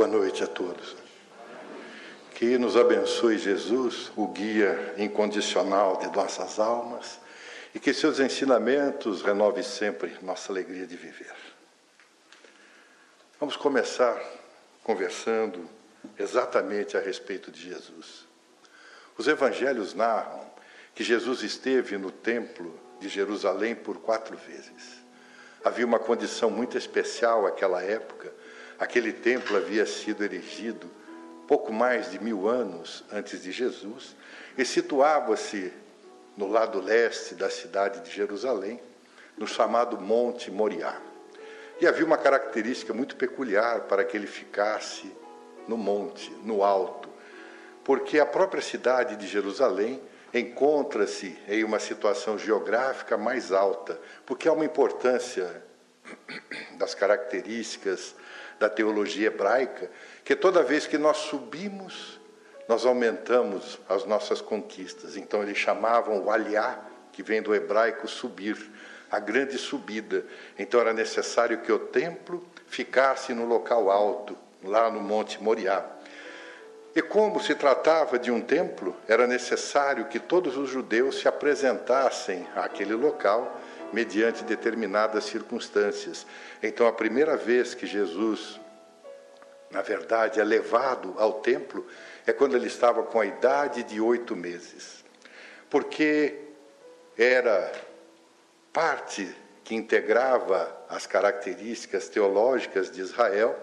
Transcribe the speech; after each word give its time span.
Boa 0.00 0.08
noite 0.08 0.42
a 0.42 0.46
todos. 0.46 0.96
Que 2.34 2.56
nos 2.56 2.74
abençoe 2.74 3.36
Jesus, 3.36 4.10
o 4.16 4.28
guia 4.28 4.94
incondicional 4.96 5.98
de 5.98 6.06
nossas 6.16 6.58
almas, 6.58 7.20
e 7.74 7.78
que 7.78 7.92
seus 7.92 8.18
ensinamentos 8.18 9.20
renove 9.20 9.62
sempre 9.62 10.16
nossa 10.22 10.50
alegria 10.50 10.86
de 10.86 10.96
viver. 10.96 11.34
Vamos 13.38 13.58
começar 13.58 14.18
conversando 14.82 15.68
exatamente 16.18 16.96
a 16.96 17.00
respeito 17.00 17.50
de 17.50 17.60
Jesus. 17.60 18.26
Os 19.18 19.28
evangelhos 19.28 19.92
narram 19.92 20.50
que 20.94 21.04
Jesus 21.04 21.42
esteve 21.42 21.98
no 21.98 22.10
templo 22.10 22.74
de 23.00 23.10
Jerusalém 23.10 23.74
por 23.74 23.98
quatro 23.98 24.34
vezes. 24.34 25.02
Havia 25.62 25.84
uma 25.84 25.98
condição 25.98 26.50
muito 26.50 26.78
especial 26.78 27.42
naquela 27.42 27.82
época. 27.82 28.39
Aquele 28.80 29.12
templo 29.12 29.58
havia 29.58 29.84
sido 29.84 30.24
erigido 30.24 30.90
pouco 31.46 31.70
mais 31.70 32.10
de 32.10 32.18
mil 32.18 32.48
anos 32.48 33.04
antes 33.12 33.42
de 33.42 33.52
Jesus 33.52 34.16
e 34.56 34.64
situava-se 34.64 35.70
no 36.34 36.48
lado 36.48 36.80
leste 36.80 37.34
da 37.34 37.50
cidade 37.50 38.00
de 38.00 38.10
Jerusalém, 38.10 38.80
no 39.36 39.46
chamado 39.46 40.00
Monte 40.00 40.50
Moriá. 40.50 40.98
E 41.78 41.86
havia 41.86 42.06
uma 42.06 42.16
característica 42.16 42.94
muito 42.94 43.16
peculiar 43.16 43.80
para 43.82 44.02
que 44.02 44.16
ele 44.16 44.26
ficasse 44.26 45.12
no 45.68 45.76
monte, 45.76 46.30
no 46.42 46.64
alto, 46.64 47.10
porque 47.84 48.18
a 48.18 48.24
própria 48.24 48.62
cidade 48.62 49.14
de 49.16 49.26
Jerusalém 49.26 50.00
encontra-se 50.32 51.38
em 51.46 51.64
uma 51.64 51.78
situação 51.78 52.38
geográfica 52.38 53.18
mais 53.18 53.52
alta, 53.52 54.00
porque 54.24 54.48
há 54.48 54.52
uma 54.54 54.64
importância 54.64 55.64
das 56.78 56.94
características 56.94 58.14
da 58.60 58.68
teologia 58.68 59.28
hebraica, 59.28 59.90
que 60.22 60.36
toda 60.36 60.62
vez 60.62 60.86
que 60.86 60.98
nós 60.98 61.16
subimos, 61.16 62.20
nós 62.68 62.84
aumentamos 62.84 63.80
as 63.88 64.04
nossas 64.04 64.42
conquistas. 64.42 65.16
Então 65.16 65.42
eles 65.42 65.56
chamavam 65.56 66.22
o 66.22 66.30
aliá, 66.30 66.78
que 67.10 67.22
vem 67.22 67.40
do 67.40 67.54
hebraico 67.54 68.06
subir, 68.06 68.56
a 69.10 69.18
grande 69.18 69.56
subida. 69.56 70.24
Então 70.58 70.78
era 70.78 70.92
necessário 70.92 71.62
que 71.62 71.72
o 71.72 71.78
templo 71.78 72.46
ficasse 72.68 73.32
no 73.32 73.46
local 73.46 73.90
alto, 73.90 74.36
lá 74.62 74.90
no 74.90 75.00
Monte 75.00 75.42
Moriá. 75.42 75.84
E 76.94 77.00
como 77.00 77.40
se 77.40 77.54
tratava 77.54 78.18
de 78.18 78.30
um 78.30 78.42
templo, 78.42 78.94
era 79.08 79.26
necessário 79.26 80.04
que 80.04 80.18
todos 80.18 80.56
os 80.58 80.68
judeus 80.68 81.18
se 81.18 81.26
apresentassem 81.26 82.46
àquele 82.54 82.94
local 82.94 83.58
mediante 83.92 84.44
determinadas 84.44 85.24
circunstâncias. 85.24 86.26
Então, 86.62 86.86
a 86.86 86.92
primeira 86.92 87.36
vez 87.36 87.74
que 87.74 87.86
Jesus, 87.86 88.60
na 89.70 89.82
verdade, 89.82 90.40
é 90.40 90.44
levado 90.44 91.14
ao 91.18 91.34
templo 91.34 91.86
é 92.26 92.32
quando 92.32 92.56
ele 92.56 92.66
estava 92.66 93.02
com 93.02 93.20
a 93.20 93.26
idade 93.26 93.82
de 93.82 94.00
oito 94.00 94.36
meses, 94.36 95.04
porque 95.68 96.38
era 97.16 97.72
parte 98.72 99.34
que 99.64 99.74
integrava 99.74 100.76
as 100.88 101.06
características 101.06 102.08
teológicas 102.08 102.90
de 102.90 103.00
Israel 103.00 103.58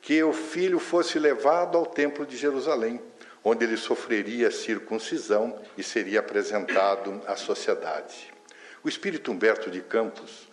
que 0.00 0.22
o 0.22 0.32
filho 0.32 0.78
fosse 0.78 1.18
levado 1.18 1.76
ao 1.76 1.86
templo 1.86 2.24
de 2.24 2.36
Jerusalém, 2.36 3.00
onde 3.42 3.64
ele 3.64 3.76
sofreria 3.76 4.50
circuncisão 4.50 5.60
e 5.76 5.82
seria 5.82 6.20
apresentado 6.20 7.20
à 7.26 7.36
sociedade. 7.36 8.37
O 8.88 8.96
espírito 8.98 9.30
Humberto 9.30 9.70
de 9.70 9.82
Campos 9.82 10.48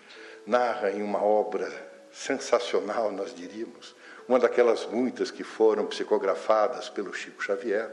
narra 0.46 0.92
em 0.92 1.02
uma 1.02 1.24
obra 1.24 1.72
sensacional, 2.12 3.10
nós 3.10 3.34
diríamos, 3.34 3.96
uma 4.28 4.38
daquelas 4.38 4.86
muitas 4.86 5.32
que 5.32 5.42
foram 5.42 5.86
psicografadas 5.86 6.90
pelo 6.90 7.14
Chico 7.14 7.42
Xavier, 7.42 7.90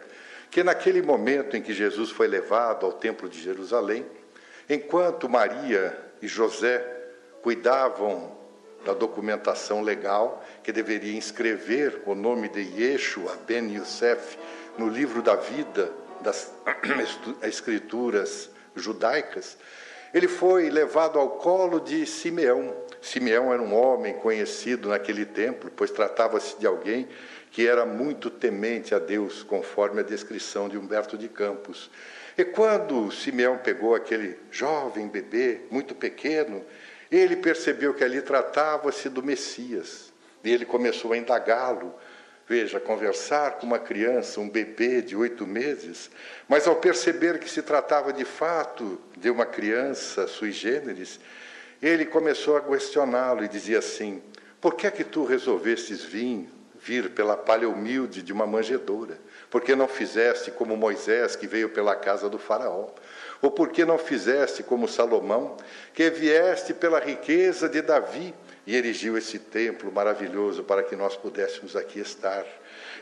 que 0.50 0.64
naquele 0.64 1.00
momento 1.00 1.56
em 1.56 1.62
que 1.62 1.72
Jesus 1.72 2.10
foi 2.10 2.26
levado 2.26 2.84
ao 2.84 2.92
templo 2.92 3.28
de 3.28 3.40
Jerusalém, 3.40 4.04
enquanto 4.68 5.28
Maria 5.28 5.96
e 6.20 6.26
José 6.26 6.84
cuidavam 7.40 8.36
da 8.84 8.94
documentação 8.94 9.80
legal, 9.80 10.44
que 10.64 10.72
deveria 10.72 11.16
inscrever 11.16 12.02
o 12.04 12.16
nome 12.16 12.48
de 12.48 12.62
Yeshua 12.62 13.38
ben 13.46 13.76
Yosef 13.76 14.36
no 14.76 14.88
livro 14.88 15.22
da 15.22 15.36
vida 15.36 15.92
das 16.20 16.52
escrituras 17.42 18.50
judaicas, 18.74 19.56
ele 20.12 20.28
foi 20.28 20.68
levado 20.70 21.18
ao 21.18 21.30
colo 21.30 21.80
de 21.80 22.04
Simeão. 22.06 22.74
Simeão 23.00 23.52
era 23.52 23.62
um 23.62 23.74
homem 23.74 24.14
conhecido 24.14 24.90
naquele 24.90 25.24
templo, 25.24 25.70
pois 25.74 25.90
tratava-se 25.90 26.58
de 26.58 26.66
alguém 26.66 27.08
que 27.50 27.66
era 27.66 27.84
muito 27.84 28.30
temente 28.30 28.94
a 28.94 28.98
Deus, 28.98 29.42
conforme 29.42 30.00
a 30.00 30.04
descrição 30.04 30.68
de 30.68 30.78
Humberto 30.78 31.18
de 31.18 31.28
Campos. 31.28 31.90
E 32.36 32.44
quando 32.44 33.10
Simeão 33.10 33.58
pegou 33.58 33.94
aquele 33.94 34.38
jovem 34.50 35.06
bebê, 35.06 35.60
muito 35.70 35.94
pequeno, 35.94 36.64
ele 37.10 37.36
percebeu 37.36 37.92
que 37.92 38.02
ali 38.02 38.22
tratava-se 38.22 39.10
do 39.10 39.22
Messias. 39.22 40.12
E 40.42 40.50
ele 40.50 40.64
começou 40.64 41.12
a 41.12 41.16
indagá-lo. 41.16 41.94
Veja, 42.48 42.80
conversar 42.80 43.52
com 43.52 43.66
uma 43.66 43.78
criança, 43.78 44.40
um 44.40 44.48
bebê 44.48 45.00
de 45.00 45.14
oito 45.14 45.46
meses, 45.46 46.10
mas 46.48 46.66
ao 46.66 46.76
perceber 46.76 47.38
que 47.38 47.48
se 47.48 47.62
tratava 47.62 48.12
de 48.12 48.24
fato 48.24 49.00
de 49.16 49.30
uma 49.30 49.46
criança 49.46 50.26
sui 50.26 50.50
generis, 50.50 51.20
ele 51.80 52.04
começou 52.04 52.56
a 52.56 52.60
questioná-lo 52.60 53.44
e 53.44 53.48
dizia 53.48 53.78
assim: 53.78 54.22
Por 54.60 54.74
que 54.74 54.86
é 54.86 54.90
que 54.90 55.04
tu 55.04 55.24
resolvestes 55.24 56.04
vir, 56.04 56.48
vir 56.80 57.10
pela 57.10 57.36
palha 57.36 57.68
humilde 57.68 58.22
de 58.22 58.32
uma 58.32 58.46
manjedoura? 58.46 59.18
Por 59.48 59.60
que 59.60 59.76
não 59.76 59.86
fizeste 59.86 60.50
como 60.50 60.76
Moisés, 60.76 61.36
que 61.36 61.46
veio 61.46 61.68
pela 61.68 61.94
casa 61.94 62.28
do 62.28 62.38
Faraó? 62.38 62.88
Ou 63.40 63.50
por 63.50 63.70
que 63.70 63.84
não 63.84 63.98
fizeste 63.98 64.62
como 64.62 64.88
Salomão, 64.88 65.56
que 65.92 66.08
vieste 66.10 66.72
pela 66.74 66.98
riqueza 66.98 67.68
de 67.68 67.82
Davi 67.82 68.34
e 68.66 68.76
erigiu 68.76 69.18
esse 69.18 69.38
templo 69.38 69.90
maravilhoso 69.90 70.62
para 70.62 70.82
que 70.82 70.94
nós 70.94 71.16
pudéssemos 71.16 71.74
aqui 71.74 72.00
estar? 72.00 72.44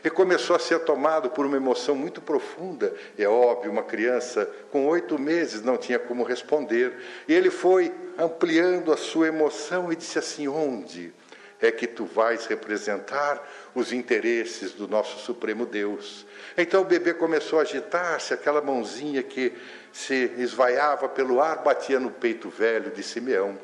E 0.03 0.09
começou 0.09 0.55
a 0.55 0.59
ser 0.59 0.79
tomado 0.79 1.29
por 1.29 1.45
uma 1.45 1.57
emoção 1.57 1.95
muito 1.95 2.21
profunda. 2.21 2.93
É 3.17 3.27
óbvio, 3.27 3.71
uma 3.71 3.83
criança 3.83 4.49
com 4.71 4.87
oito 4.87 5.19
meses 5.19 5.61
não 5.61 5.77
tinha 5.77 5.99
como 5.99 6.23
responder. 6.23 6.97
E 7.27 7.33
ele 7.33 7.51
foi 7.51 7.93
ampliando 8.17 8.91
a 8.91 8.97
sua 8.97 9.27
emoção 9.27 9.91
e 9.91 9.95
disse 9.95 10.17
assim: 10.17 10.47
Onde 10.47 11.13
é 11.61 11.71
que 11.71 11.85
tu 11.85 12.05
vais 12.05 12.47
representar 12.47 13.47
os 13.75 13.93
interesses 13.93 14.71
do 14.71 14.87
nosso 14.87 15.19
Supremo 15.19 15.67
Deus? 15.67 16.25
Então 16.57 16.81
o 16.81 16.85
bebê 16.85 17.13
começou 17.13 17.59
a 17.59 17.61
agitar-se, 17.61 18.33
aquela 18.33 18.61
mãozinha 18.61 19.21
que 19.21 19.53
se 19.93 20.31
esvaiava 20.37 21.07
pelo 21.07 21.39
ar 21.39 21.61
batia 21.63 21.99
no 21.99 22.09
peito 22.09 22.49
velho 22.49 22.89
de 22.89 23.03
Simeão. 23.03 23.59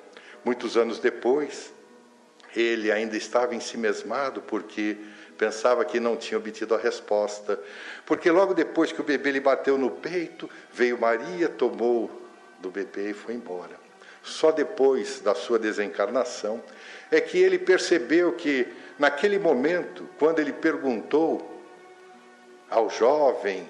Muitos 0.46 0.78
anos 0.78 1.00
depois, 1.00 1.74
ele 2.60 2.92
ainda 2.92 3.16
estava 3.16 3.54
ensimesmado 3.54 4.42
porque 4.42 4.98
pensava 5.38 5.86
que 5.86 6.00
não 6.00 6.18
tinha 6.18 6.38
obtido 6.38 6.74
a 6.74 6.78
resposta. 6.78 7.60
Porque 8.06 8.32
logo 8.32 8.54
depois 8.54 8.92
que 8.92 9.00
o 9.02 9.04
bebê 9.04 9.32
lhe 9.32 9.40
bateu 9.40 9.78
no 9.78 9.92
peito, 9.92 10.50
veio 10.74 11.00
Maria, 11.00 11.48
tomou 11.48 12.10
do 12.60 12.70
bebê 12.72 13.12
e 13.12 13.14
foi 13.14 13.36
embora. 13.36 13.78
Só 14.24 14.52
depois 14.52 15.22
da 15.22 15.36
sua 15.36 15.60
desencarnação 15.60 16.62
é 17.12 17.22
que 17.22 17.38
ele 17.38 17.58
percebeu 17.58 18.34
que, 18.34 18.68
naquele 19.00 19.40
momento, 19.40 20.10
quando 20.18 20.40
ele 20.40 20.52
perguntou 20.52 21.64
ao 22.70 22.90
jovem 22.90 23.70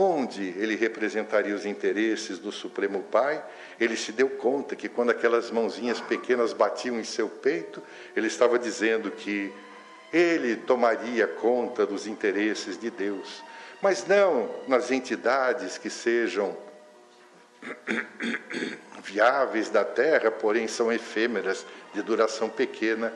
onde 0.00 0.54
ele 0.56 0.76
representaria 0.76 1.52
os 1.52 1.66
interesses 1.66 2.38
do 2.38 2.52
Supremo 2.52 3.02
Pai, 3.02 3.44
ele 3.80 3.96
se 3.96 4.12
deu 4.12 4.30
conta 4.30 4.76
que 4.76 4.88
quando 4.88 5.10
aquelas 5.10 5.50
mãozinhas 5.50 6.00
pequenas 6.00 6.52
batiam 6.52 7.00
em 7.00 7.04
seu 7.04 7.28
peito, 7.28 7.82
ele 8.14 8.28
estava 8.28 8.60
dizendo 8.60 9.10
que 9.10 9.52
ele 10.12 10.54
tomaria 10.54 11.26
conta 11.26 11.84
dos 11.84 12.06
interesses 12.06 12.78
de 12.78 12.90
Deus, 12.90 13.42
mas 13.82 14.06
não 14.06 14.48
nas 14.68 14.92
entidades 14.92 15.78
que 15.78 15.90
sejam 15.90 16.56
viáveis 19.02 19.68
da 19.68 19.84
terra, 19.84 20.30
porém 20.30 20.68
são 20.68 20.92
efêmeras, 20.92 21.66
de 21.92 22.02
duração 22.02 22.48
pequena. 22.48 23.12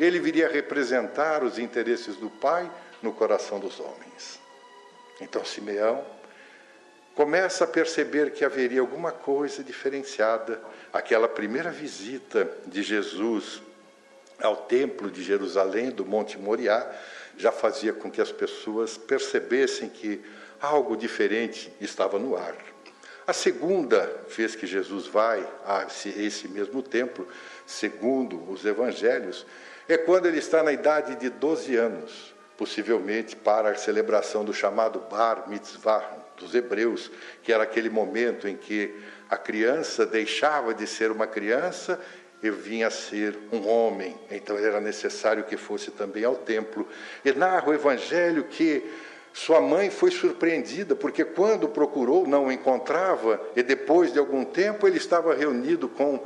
Ele 0.00 0.18
viria 0.18 0.48
representar 0.48 1.44
os 1.44 1.60
interesses 1.60 2.16
do 2.16 2.28
Pai 2.28 2.68
no 3.00 3.12
coração 3.12 3.60
dos 3.60 3.78
homens. 3.78 4.40
Então 5.20 5.44
Simeão 5.44 6.13
começa 7.14 7.64
a 7.64 7.68
perceber 7.68 8.32
que 8.32 8.44
haveria 8.44 8.80
alguma 8.80 9.12
coisa 9.12 9.62
diferenciada. 9.62 10.60
Aquela 10.92 11.28
primeira 11.28 11.70
visita 11.70 12.50
de 12.66 12.82
Jesus 12.82 13.62
ao 14.40 14.56
templo 14.56 15.10
de 15.10 15.22
Jerusalém, 15.22 15.90
do 15.90 16.04
Monte 16.04 16.36
Moriá, 16.36 16.90
já 17.36 17.52
fazia 17.52 17.92
com 17.92 18.10
que 18.10 18.20
as 18.20 18.32
pessoas 18.32 18.96
percebessem 18.96 19.88
que 19.88 20.20
algo 20.60 20.96
diferente 20.96 21.72
estava 21.80 22.18
no 22.18 22.36
ar. 22.36 22.56
A 23.26 23.32
segunda 23.32 24.22
vez 24.36 24.54
que 24.54 24.66
Jesus 24.66 25.06
vai 25.06 25.46
a 25.64 25.86
esse 26.16 26.48
mesmo 26.48 26.82
templo 26.82 27.26
segundo 27.64 28.50
os 28.50 28.64
evangelhos, 28.64 29.46
é 29.88 29.96
quando 29.96 30.26
ele 30.26 30.38
está 30.38 30.62
na 30.62 30.72
idade 30.72 31.16
de 31.16 31.30
12 31.30 31.76
anos, 31.76 32.34
possivelmente 32.56 33.34
para 33.34 33.70
a 33.70 33.74
celebração 33.76 34.44
do 34.44 34.52
chamado 34.52 35.00
Bar 35.10 35.48
Mitzvah 35.48 36.23
dos 36.36 36.54
hebreus, 36.54 37.10
que 37.42 37.52
era 37.52 37.64
aquele 37.64 37.90
momento 37.90 38.48
em 38.48 38.56
que 38.56 38.94
a 39.28 39.36
criança 39.36 40.04
deixava 40.04 40.74
de 40.74 40.86
ser 40.86 41.10
uma 41.10 41.26
criança 41.26 42.00
e 42.42 42.50
vinha 42.50 42.88
a 42.88 42.90
ser 42.90 43.38
um 43.52 43.66
homem. 43.66 44.16
Então 44.30 44.56
era 44.58 44.80
necessário 44.80 45.44
que 45.44 45.56
fosse 45.56 45.90
também 45.90 46.24
ao 46.24 46.36
templo. 46.36 46.86
E 47.24 47.32
narra 47.32 47.70
o 47.70 47.74
evangelho 47.74 48.44
que 48.44 48.84
sua 49.32 49.60
mãe 49.60 49.90
foi 49.90 50.12
surpreendida, 50.12 50.94
porque 50.94 51.24
quando 51.24 51.68
procurou 51.68 52.26
não 52.26 52.46
o 52.46 52.52
encontrava, 52.52 53.40
e 53.56 53.62
depois 53.62 54.12
de 54.12 54.18
algum 54.18 54.44
tempo 54.44 54.86
ele 54.86 54.96
estava 54.96 55.34
reunido 55.34 55.88
com 55.88 56.22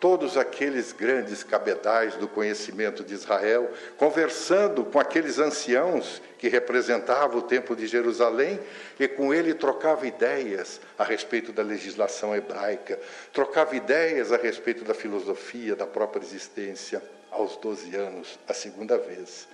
todos 0.00 0.36
aqueles 0.36 0.92
grandes 0.92 1.42
cabedais 1.42 2.14
do 2.14 2.28
conhecimento 2.28 3.02
de 3.02 3.14
Israel, 3.14 3.70
conversando 3.96 4.84
com 4.84 5.00
aqueles 5.00 5.38
anciãos 5.38 6.22
que 6.38 6.48
representavam 6.48 7.38
o 7.38 7.42
Templo 7.42 7.74
de 7.74 7.86
Jerusalém, 7.86 8.60
e 8.98 9.08
com 9.08 9.34
ele 9.34 9.54
trocava 9.54 10.06
ideias 10.06 10.80
a 10.96 11.04
respeito 11.04 11.52
da 11.52 11.62
legislação 11.62 12.34
hebraica, 12.34 12.98
trocava 13.32 13.74
ideias 13.74 14.32
a 14.32 14.36
respeito 14.36 14.84
da 14.84 14.94
filosofia, 14.94 15.74
da 15.74 15.86
própria 15.86 16.22
existência, 16.22 17.02
aos 17.30 17.56
12 17.56 17.94
anos, 17.96 18.38
a 18.46 18.54
segunda 18.54 18.96
vez. 18.96 19.48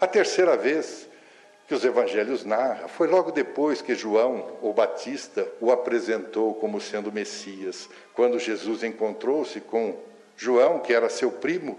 A 0.00 0.06
terceira 0.06 0.56
vez, 0.56 1.06
que 1.66 1.74
os 1.74 1.84
evangelhos 1.84 2.44
narram, 2.44 2.88
foi 2.88 3.06
logo 3.06 3.30
depois 3.30 3.80
que 3.80 3.94
João, 3.94 4.58
o 4.60 4.72
Batista, 4.72 5.46
o 5.60 5.72
apresentou 5.72 6.54
como 6.54 6.80
sendo 6.80 7.10
Messias, 7.10 7.88
quando 8.12 8.38
Jesus 8.38 8.82
encontrou-se 8.82 9.60
com 9.60 9.96
João, 10.36 10.80
que 10.80 10.92
era 10.92 11.08
seu 11.08 11.30
primo, 11.30 11.78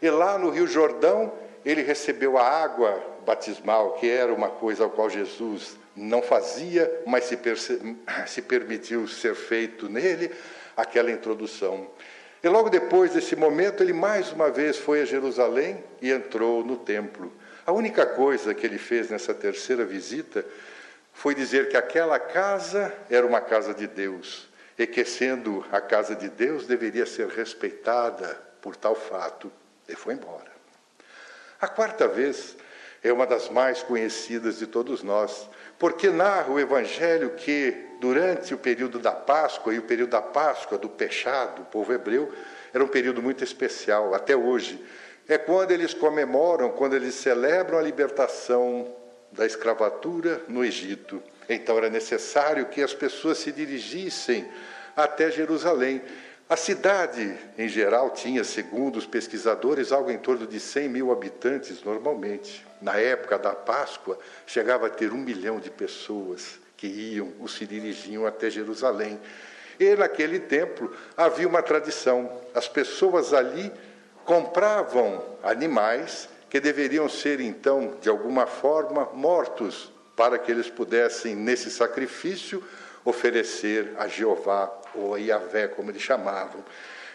e 0.00 0.08
lá 0.08 0.38
no 0.38 0.50
Rio 0.50 0.66
Jordão 0.66 1.32
ele 1.64 1.82
recebeu 1.82 2.38
a 2.38 2.42
água 2.42 3.02
batismal, 3.26 3.94
que 3.94 4.08
era 4.08 4.32
uma 4.32 4.48
coisa 4.48 4.84
ao 4.84 4.90
qual 4.90 5.10
Jesus 5.10 5.76
não 5.94 6.22
fazia, 6.22 7.02
mas 7.06 7.24
se, 7.24 7.36
se 8.26 8.42
permitiu 8.42 9.08
ser 9.08 9.34
feito 9.34 9.88
nele, 9.88 10.30
aquela 10.76 11.10
introdução. 11.10 11.88
E 12.42 12.48
logo 12.48 12.68
depois 12.68 13.12
desse 13.12 13.34
momento, 13.34 13.82
ele 13.82 13.92
mais 13.92 14.30
uma 14.30 14.50
vez 14.50 14.76
foi 14.76 15.02
a 15.02 15.04
Jerusalém 15.04 15.82
e 16.00 16.12
entrou 16.12 16.64
no 16.64 16.76
templo. 16.76 17.32
A 17.66 17.72
única 17.72 18.06
coisa 18.06 18.54
que 18.54 18.64
ele 18.64 18.78
fez 18.78 19.10
nessa 19.10 19.34
terceira 19.34 19.84
visita 19.84 20.46
foi 21.12 21.34
dizer 21.34 21.68
que 21.68 21.76
aquela 21.76 22.16
casa 22.16 22.94
era 23.10 23.26
uma 23.26 23.40
casa 23.40 23.74
de 23.74 23.88
Deus 23.88 24.48
e 24.78 24.86
que, 24.86 25.04
sendo 25.04 25.66
a 25.72 25.80
casa 25.80 26.14
de 26.14 26.28
Deus, 26.28 26.66
deveria 26.66 27.04
ser 27.04 27.26
respeitada 27.26 28.40
por 28.60 28.76
tal 28.76 28.94
fato. 28.94 29.50
E 29.88 29.96
foi 29.96 30.14
embora. 30.14 30.52
A 31.60 31.66
quarta 31.66 32.06
vez 32.06 32.56
é 33.02 33.12
uma 33.12 33.26
das 33.26 33.48
mais 33.48 33.82
conhecidas 33.82 34.58
de 34.58 34.66
todos 34.68 35.02
nós, 35.02 35.48
porque 35.76 36.08
narra 36.08 36.52
o 36.52 36.60
Evangelho 36.60 37.30
que, 37.30 37.74
durante 38.00 38.54
o 38.54 38.58
período 38.58 39.00
da 39.00 39.12
Páscoa, 39.12 39.74
e 39.74 39.78
o 39.78 39.82
período 39.82 40.10
da 40.10 40.22
Páscoa 40.22 40.78
do 40.78 40.88
pechado, 40.88 41.62
do 41.62 41.64
povo 41.64 41.92
hebreu, 41.92 42.32
era 42.72 42.84
um 42.84 42.88
período 42.88 43.20
muito 43.20 43.42
especial, 43.42 44.14
até 44.14 44.36
hoje 44.36 44.84
é 45.28 45.36
quando 45.36 45.72
eles 45.72 45.92
comemoram, 45.92 46.70
quando 46.70 46.94
eles 46.94 47.14
celebram 47.14 47.78
a 47.78 47.82
libertação 47.82 48.94
da 49.32 49.44
escravatura 49.44 50.40
no 50.48 50.64
Egito. 50.64 51.22
Então 51.48 51.76
era 51.76 51.90
necessário 51.90 52.66
que 52.66 52.82
as 52.82 52.94
pessoas 52.94 53.38
se 53.38 53.52
dirigissem 53.52 54.46
até 54.96 55.30
Jerusalém. 55.30 56.00
A 56.48 56.56
cidade, 56.56 57.36
em 57.58 57.68
geral, 57.68 58.10
tinha, 58.10 58.44
segundo 58.44 58.96
os 58.96 59.06
pesquisadores, 59.06 59.90
algo 59.90 60.10
em 60.12 60.18
torno 60.18 60.46
de 60.46 60.60
100 60.60 60.88
mil 60.88 61.10
habitantes 61.10 61.82
normalmente. 61.82 62.64
Na 62.80 62.96
época 62.96 63.36
da 63.36 63.52
Páscoa, 63.52 64.16
chegava 64.46 64.86
a 64.86 64.90
ter 64.90 65.12
um 65.12 65.18
milhão 65.18 65.58
de 65.58 65.70
pessoas 65.70 66.60
que 66.76 66.86
iam 66.86 67.32
ou 67.40 67.48
se 67.48 67.66
dirigiam 67.66 68.26
até 68.26 68.48
Jerusalém. 68.48 69.18
E 69.78 69.96
naquele 69.96 70.38
templo 70.38 70.94
havia 71.16 71.48
uma 71.48 71.62
tradição: 71.62 72.30
as 72.54 72.68
pessoas 72.68 73.34
ali 73.34 73.72
compravam 74.26 75.24
animais 75.42 76.28
que 76.50 76.60
deveriam 76.60 77.08
ser, 77.08 77.40
então, 77.40 77.96
de 78.00 78.08
alguma 78.08 78.44
forma, 78.46 79.08
mortos, 79.14 79.92
para 80.16 80.38
que 80.38 80.50
eles 80.50 80.68
pudessem, 80.68 81.34
nesse 81.34 81.70
sacrifício, 81.70 82.62
oferecer 83.04 83.94
a 83.96 84.08
Jeová, 84.08 84.70
ou 84.94 85.14
a 85.14 85.18
Yahvé, 85.18 85.68
como 85.68 85.90
eles 85.90 86.02
chamavam. 86.02 86.64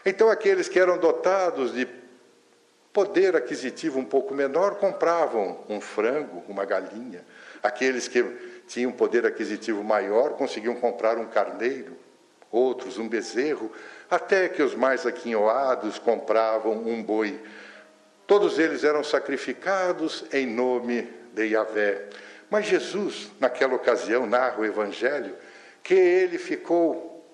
Então, 0.05 0.29
aqueles 0.29 0.69
que 0.69 0.79
eram 0.79 0.97
dotados 0.97 1.73
de 1.73 1.87
poder 2.93 3.35
aquisitivo 3.35 3.99
um 3.99 4.05
pouco 4.05 4.33
menor 4.33 4.75
compravam 4.75 5.59
um 5.69 5.81
frango, 5.81 6.43
uma 6.47 6.65
galinha. 6.65 7.25
Aqueles 7.61 8.07
que 8.07 8.23
tinham 8.67 8.91
poder 8.91 9.25
aquisitivo 9.25 9.83
maior 9.83 10.31
conseguiam 10.31 10.75
comprar 10.75 11.17
um 11.17 11.25
carneiro, 11.25 11.97
outros 12.51 12.97
um 12.97 13.07
bezerro 13.07 13.71
até 14.11 14.49
que 14.49 14.61
os 14.61 14.75
mais 14.75 15.05
aquinhoados 15.05 15.97
compravam 15.97 16.73
um 16.73 17.01
boi. 17.01 17.41
Todos 18.27 18.59
eles 18.59 18.83
eram 18.83 19.05
sacrificados 19.05 20.25
em 20.33 20.45
nome 20.45 21.03
de 21.33 21.45
Yahvé. 21.45 22.09
Mas 22.49 22.65
Jesus, 22.65 23.31
naquela 23.39 23.73
ocasião, 23.73 24.25
narra 24.25 24.59
o 24.59 24.65
Evangelho, 24.65 25.33
que 25.81 25.93
ele 25.93 26.37
ficou 26.37 27.25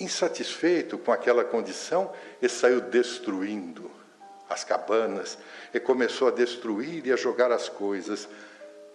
insatisfeito 0.00 0.98
com 0.98 1.12
aquela 1.12 1.44
condição 1.44 2.12
e 2.42 2.48
saiu 2.48 2.80
destruindo 2.80 3.88
as 4.50 4.64
cabanas 4.64 5.38
e 5.72 5.78
começou 5.78 6.26
a 6.26 6.32
destruir 6.32 7.06
e 7.06 7.12
a 7.12 7.16
jogar 7.16 7.52
as 7.52 7.68
coisas. 7.68 8.28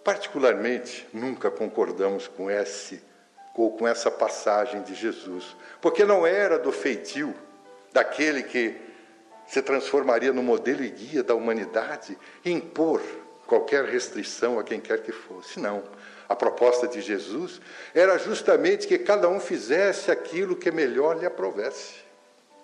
Particularmente, 0.02 1.08
nunca 1.14 1.50
concordamos 1.50 2.28
com 2.28 2.50
esse 2.50 3.02
ou 3.54 3.76
com 3.76 3.86
essa 3.86 4.10
passagem 4.10 4.82
de 4.82 4.94
Jesus, 4.94 5.56
porque 5.80 6.04
não 6.04 6.26
era 6.26 6.58
do 6.58 6.72
feitio 6.72 7.34
daquele 7.92 8.42
que 8.42 8.76
se 9.46 9.62
transformaria 9.62 10.32
no 10.32 10.42
modelo 10.42 10.82
e 10.82 10.90
guia 10.90 11.22
da 11.22 11.34
humanidade 11.34 12.18
impor 12.44 13.00
qualquer 13.46 13.84
restrição 13.84 14.58
a 14.58 14.64
quem 14.64 14.80
quer 14.80 15.02
que 15.02 15.12
fosse. 15.12 15.60
Não. 15.60 15.82
A 16.28 16.34
proposta 16.34 16.88
de 16.88 17.00
Jesus 17.00 17.60
era 17.94 18.18
justamente 18.18 18.86
que 18.86 18.98
cada 18.98 19.28
um 19.28 19.38
fizesse 19.38 20.10
aquilo 20.10 20.56
que 20.56 20.70
melhor 20.70 21.18
lhe 21.18 21.26
aprovesse. 21.26 21.96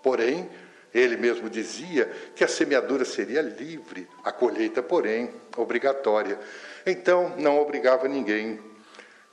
Porém, 0.03 0.49
ele 0.93 1.17
mesmo 1.17 1.49
dizia 1.49 2.11
que 2.35 2.43
a 2.43 2.49
semeadura 2.49 3.05
seria 3.05 3.43
livre, 3.43 4.09
a 4.25 4.33
colheita, 4.33 4.83
porém, 4.83 5.31
obrigatória. 5.57 6.39
Então, 6.87 7.35
não 7.37 7.61
obrigava 7.61 8.09
ninguém 8.09 8.59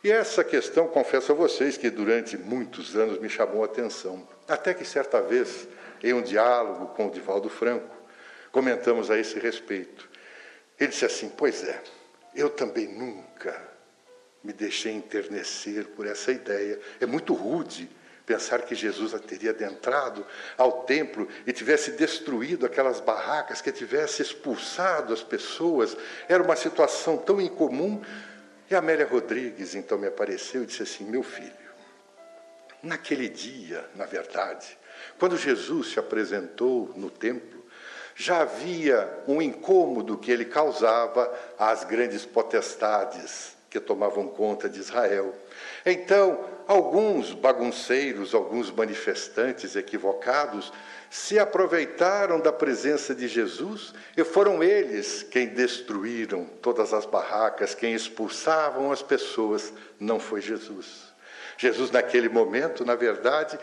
e 0.04 0.12
essa 0.12 0.44
questão, 0.44 0.88
confesso 0.88 1.32
a 1.32 1.36
vocês, 1.36 1.78
que 1.78 1.90
durante 1.90 2.38
muitos 2.38 2.96
anos 2.96 3.20
me 3.20 3.30
chamou 3.30 3.64
a 3.64 3.66
atenção. 3.66 4.28
Até 4.48 4.74
que 4.74 4.86
certa 4.86 5.22
vez, 5.22 5.68
em 6.04 6.14
um 6.14 6.22
diálogo 6.22 6.88
com 6.96 7.08
o 7.08 7.12
Divaldo 7.12 7.50
Franco, 7.50 7.96
comentamos 8.52 9.10
a 9.10 9.18
esse 9.18 9.40
respeito. 9.40 10.08
Ele 10.80 10.90
disse 10.90 11.06
assim: 11.06 11.30
Pois 11.30 11.64
é, 11.64 11.82
eu 12.36 12.50
também 12.50 12.88
nunca 12.88 13.60
me 14.44 14.54
deixei 14.54 14.94
enternecer 14.94 15.88
por 15.88 16.06
essa 16.06 16.32
ideia. 16.32 16.80
É 17.02 17.06
muito 17.06 17.34
rude 17.34 17.90
pensar 18.26 18.62
que 18.62 18.76
Jesus 18.76 19.14
teria 19.22 19.50
adentrado 19.50 20.26
ao 20.58 20.84
templo 20.84 21.28
e 21.46 21.52
tivesse 21.52 21.92
destruído 21.92 22.66
aquelas 22.66 23.00
barracas, 23.00 23.62
que 23.62 23.72
tivesse 23.72 24.22
expulsado 24.22 25.14
as 25.14 25.24
pessoas. 25.24 25.98
Era 26.30 26.44
uma 26.44 26.56
situação 26.56 27.18
tão 27.18 27.42
incomum 27.42 28.02
e 28.70 28.76
a 28.76 28.80
Amélia 28.80 29.06
Rodrigues 29.06 29.76
então 29.76 29.98
me 29.98 30.08
apareceu 30.08 30.64
e 30.64 30.66
disse 30.66 30.84
assim: 30.84 31.06
Meu 31.06 31.24
filho, 31.24 31.52
naquele 32.84 33.30
dia, 33.30 33.86
na 33.96 34.06
verdade, 34.06 34.78
quando 35.18 35.38
Jesus 35.38 35.94
se 35.94 36.00
apresentou 36.00 36.92
no 36.96 37.10
templo, 37.10 37.66
já 38.16 38.42
havia 38.42 39.24
um 39.28 39.42
incômodo 39.42 40.18
que 40.18 40.32
ele 40.32 40.46
causava 40.46 41.32
às 41.58 41.84
grandes 41.84 42.26
potestades 42.26 43.56
que 43.70 43.80
tomavam 43.80 44.28
conta 44.28 44.68
de 44.68 44.80
Israel. 44.80 45.36
Então, 45.86 46.44
alguns 46.68 47.34
bagunceiros, 47.34 48.34
alguns 48.34 48.72
manifestantes 48.72 49.76
equivocados, 49.76 50.74
se 51.18 51.40
aproveitaram 51.40 52.40
da 52.40 52.54
presença 52.54 53.14
de 53.14 53.28
Jesus 53.28 53.92
e 54.16 54.24
foram 54.24 54.64
eles 54.64 55.24
quem 55.24 55.48
destruíram 55.48 56.46
todas 56.62 56.94
as 56.94 57.08
barracas, 57.08 57.74
quem 57.74 57.96
expulsavam 57.96 58.92
as 58.92 59.02
pessoas, 59.02 59.74
não 60.00 60.20
foi 60.20 60.42
Jesus. 60.42 61.12
Jesus, 61.58 61.90
naquele 61.90 62.30
momento, 62.30 62.86
na 62.86 62.94
verdade, 62.94 63.58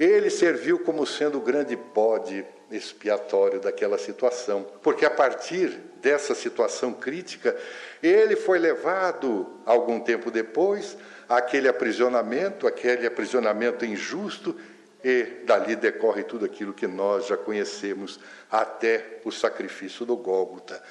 ele 0.00 0.30
serviu 0.30 0.78
como 0.78 1.06
sendo 1.06 1.36
o 1.36 1.42
grande 1.42 1.76
bode 1.76 2.44
expiatório 2.70 3.60
daquela 3.60 3.98
situação, 3.98 4.66
porque 4.82 5.04
a 5.04 5.10
partir 5.10 5.78
dessa 6.00 6.34
situação 6.34 6.94
crítica, 6.94 7.54
ele 8.02 8.34
foi 8.34 8.58
levado, 8.58 9.60
algum 9.66 10.00
tempo 10.00 10.30
depois, 10.30 10.96
àquele 11.28 11.68
aprisionamento, 11.68 12.66
aquele 12.66 13.06
aprisionamento 13.06 13.84
injusto, 13.84 14.58
e 15.04 15.44
dali 15.44 15.76
decorre 15.76 16.22
tudo 16.22 16.46
aquilo 16.46 16.72
que 16.72 16.86
nós 16.86 17.26
já 17.26 17.36
conhecemos, 17.36 18.18
até 18.50 19.18
o 19.22 19.30
sacrifício 19.30 20.06
do 20.06 20.16
Gólgota. 20.16 20.82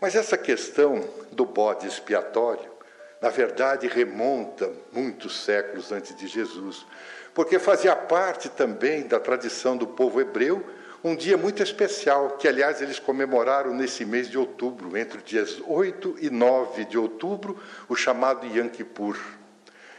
Mas 0.00 0.16
essa 0.16 0.36
questão 0.36 1.08
do 1.30 1.46
bode 1.46 1.86
expiatório, 1.86 2.68
na 3.20 3.28
verdade, 3.28 3.86
remonta 3.86 4.68
muitos 4.90 5.44
séculos 5.44 5.92
antes 5.92 6.16
de 6.16 6.26
Jesus, 6.26 6.84
porque 7.32 7.60
fazia 7.60 7.94
parte 7.94 8.48
também 8.48 9.06
da 9.06 9.20
tradição 9.20 9.76
do 9.76 9.86
povo 9.86 10.20
hebreu 10.20 10.66
um 11.04 11.16
dia 11.16 11.36
muito 11.36 11.62
especial, 11.62 12.36
que 12.36 12.46
aliás 12.46 12.80
eles 12.80 12.98
comemoraram 12.98 13.74
nesse 13.74 14.04
mês 14.04 14.30
de 14.30 14.38
outubro, 14.38 14.96
entre 14.96 15.18
os 15.18 15.24
dias 15.24 15.60
8 15.66 16.16
e 16.20 16.30
9 16.30 16.84
de 16.84 16.96
outubro, 16.96 17.60
o 17.88 17.96
chamado 17.96 18.46
Yom 18.46 18.68
Kippur. 18.68 19.18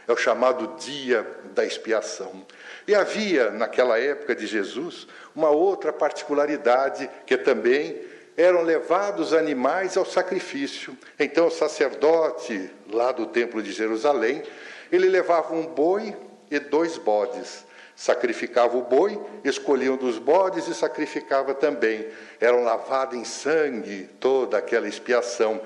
É 0.08 0.12
o 0.12 0.16
chamado 0.16 0.78
dia 0.78 1.26
da 1.54 1.64
expiação. 1.64 2.46
E 2.86 2.94
havia, 2.94 3.50
naquela 3.50 3.98
época 3.98 4.34
de 4.34 4.46
Jesus, 4.46 5.06
uma 5.34 5.50
outra 5.50 5.92
particularidade 5.92 7.08
que 7.26 7.36
também 7.36 8.00
eram 8.36 8.62
levados 8.62 9.32
animais 9.32 9.96
ao 9.96 10.04
sacrifício. 10.04 10.96
Então 11.18 11.46
o 11.46 11.50
sacerdote 11.50 12.70
lá 12.90 13.12
do 13.12 13.26
templo 13.26 13.62
de 13.62 13.72
Jerusalém, 13.72 14.42
ele 14.90 15.08
levava 15.08 15.54
um 15.54 15.66
boi 15.66 16.14
e 16.50 16.58
dois 16.58 16.98
bodes. 16.98 17.64
Sacrificava 17.96 18.76
o 18.76 18.82
boi, 18.82 19.20
escolhia 19.44 19.92
um 19.92 19.96
dos 19.96 20.18
bodes 20.18 20.66
e 20.66 20.74
sacrificava 20.74 21.54
também. 21.54 22.08
Eram 22.40 22.64
lavados 22.64 23.16
em 23.16 23.24
sangue 23.24 24.10
toda 24.18 24.58
aquela 24.58 24.88
expiação. 24.88 25.60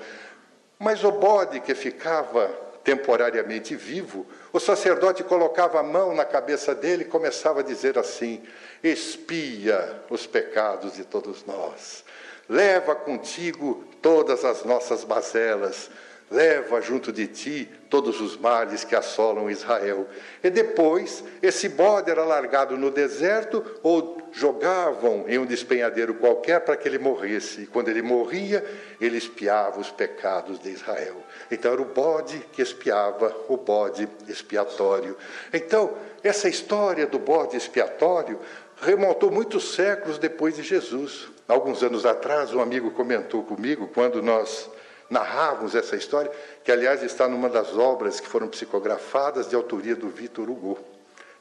Mas 0.77 1.03
o 1.03 1.11
bode 1.11 1.59
que 1.59 1.73
ficava 1.73 2.68
temporariamente 2.89 3.75
vivo, 3.75 4.25
o 4.51 4.59
sacerdote 4.59 5.23
colocava 5.23 5.79
a 5.79 5.83
mão 5.83 6.15
na 6.15 6.25
cabeça 6.25 6.73
dele 6.73 7.03
e 7.03 7.07
começava 7.07 7.59
a 7.59 7.63
dizer 7.63 7.99
assim: 7.99 8.41
Espia 8.83 10.01
os 10.09 10.25
pecados 10.25 10.95
de 10.95 11.03
todos 11.03 11.45
nós, 11.45 12.03
leva 12.47 12.95
contigo 12.95 13.83
todas 14.01 14.43
as 14.43 14.63
nossas 14.63 15.05
mazelas, 15.05 15.91
leva 16.31 16.81
junto 16.81 17.11
de 17.11 17.27
ti 17.27 17.69
todos 17.91 18.19
os 18.19 18.35
males 18.35 18.83
que 18.83 18.95
assolam 18.95 19.51
Israel. 19.51 20.07
E 20.43 20.49
depois, 20.49 21.23
esse 21.43 21.69
bode 21.69 22.09
era 22.09 22.23
largado 22.23 22.75
no 22.75 22.89
deserto 22.89 23.63
ou 23.83 24.18
jogavam 24.31 25.25
em 25.27 25.37
um 25.37 25.45
despenhadeiro 25.45 26.13
qualquer 26.15 26.59
para 26.61 26.77
que 26.77 26.87
ele 26.87 26.99
morresse. 26.99 27.61
E 27.61 27.67
quando 27.67 27.89
ele 27.89 28.01
morria, 28.01 28.63
ele 28.99 29.17
espiava 29.17 29.79
os 29.79 29.89
pecados 29.89 30.59
de 30.59 30.69
Israel. 30.69 31.17
Então 31.51 31.71
era 31.71 31.81
o 31.81 31.85
bode 31.85 32.39
que 32.51 32.61
espiava, 32.61 33.35
o 33.47 33.57
bode 33.57 34.07
expiatório. 34.27 35.17
Então, 35.53 35.93
essa 36.23 36.47
história 36.49 37.07
do 37.07 37.19
bode 37.19 37.55
expiatório 37.57 38.39
remontou 38.81 39.31
muitos 39.31 39.73
séculos 39.73 40.17
depois 40.17 40.55
de 40.55 40.63
Jesus. 40.63 41.27
Alguns 41.47 41.81
anos 41.83 42.05
atrás, 42.05 42.53
um 42.53 42.61
amigo 42.61 42.91
comentou 42.91 43.43
comigo, 43.43 43.89
quando 43.93 44.21
nós 44.21 44.69
narrávamos 45.09 45.73
essa 45.73 45.95
história, 45.95 46.31
que 46.63 46.71
aliás 46.71 47.01
está 47.01 47.27
numa 47.27 47.49
das 47.49 47.75
obras 47.75 48.19
que 48.19 48.27
foram 48.27 48.47
psicografadas 48.47 49.49
de 49.49 49.55
autoria 49.55 49.95
do 49.95 50.09
Vitor 50.09 50.49
Hugo. 50.49 50.77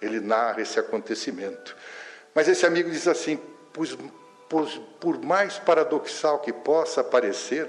Ele 0.01 0.21
narra 0.21 0.63
esse 0.63 0.79
acontecimento. 0.81 1.77
Mas 2.35 2.49
esse 2.49 2.67
amigo 2.67 2.91
diz 2.91 3.07
assim: 3.09 3.39
por, 4.49 4.67
por, 5.01 5.25
mais 5.25 5.59
paradoxal 5.59 6.39
que 6.39 6.53
possa 6.53 7.05
parecer, 7.05 7.69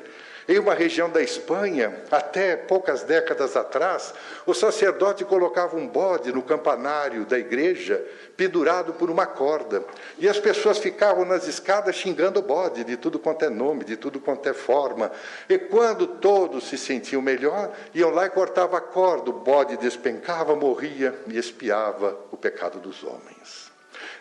em 0.49 0.57
uma 0.57 0.73
região 0.73 1.07
da 1.11 1.21
Espanha, 1.21 2.01
até 2.09 2.55
poucas 2.55 3.03
décadas 3.03 3.55
atrás, 3.55 4.15
o 4.47 4.53
sacerdote 4.55 5.23
colocava 5.23 5.77
um 5.77 5.87
bode 5.87 6.31
no 6.31 6.41
campanário 6.41 7.23
da 7.23 7.37
igreja, 7.37 8.03
pendurado 8.35 8.93
por 8.93 9.11
uma 9.11 9.27
corda. 9.27 9.83
E 10.17 10.27
as 10.27 10.39
pessoas 10.39 10.79
ficavam 10.79 11.23
nas 11.23 11.47
escadas 11.47 11.95
xingando 11.95 12.39
o 12.39 12.41
bode, 12.41 12.83
de 12.83 12.97
tudo 12.97 13.19
quanto 13.19 13.45
é 13.45 13.49
nome, 13.49 13.83
de 13.83 13.95
tudo 13.95 14.19
quanto 14.19 14.49
é 14.49 14.53
forma. 14.53 15.11
E 15.47 15.59
quando 15.59 16.07
todos 16.07 16.67
se 16.67 16.79
sentiam 16.79 17.21
melhor, 17.21 17.71
iam 17.93 18.09
lá 18.09 18.25
e 18.25 18.31
cortavam 18.31 18.75
a 18.75 18.81
corda, 18.81 19.29
o 19.29 19.33
bode 19.33 19.77
despencava, 19.77 20.55
morria 20.55 21.13
e 21.27 21.37
espiava 21.37 22.17
o 22.31 22.37
pecado 22.37 22.79
dos 22.79 23.03
homens. 23.03 23.68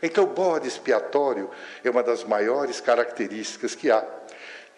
Então, 0.02 0.24
o 0.24 0.28
bode 0.28 0.68
expiatório 0.68 1.50
é 1.82 1.90
uma 1.90 2.02
das 2.02 2.24
maiores 2.24 2.80
características 2.80 3.74
que 3.74 3.90
há 3.90 4.04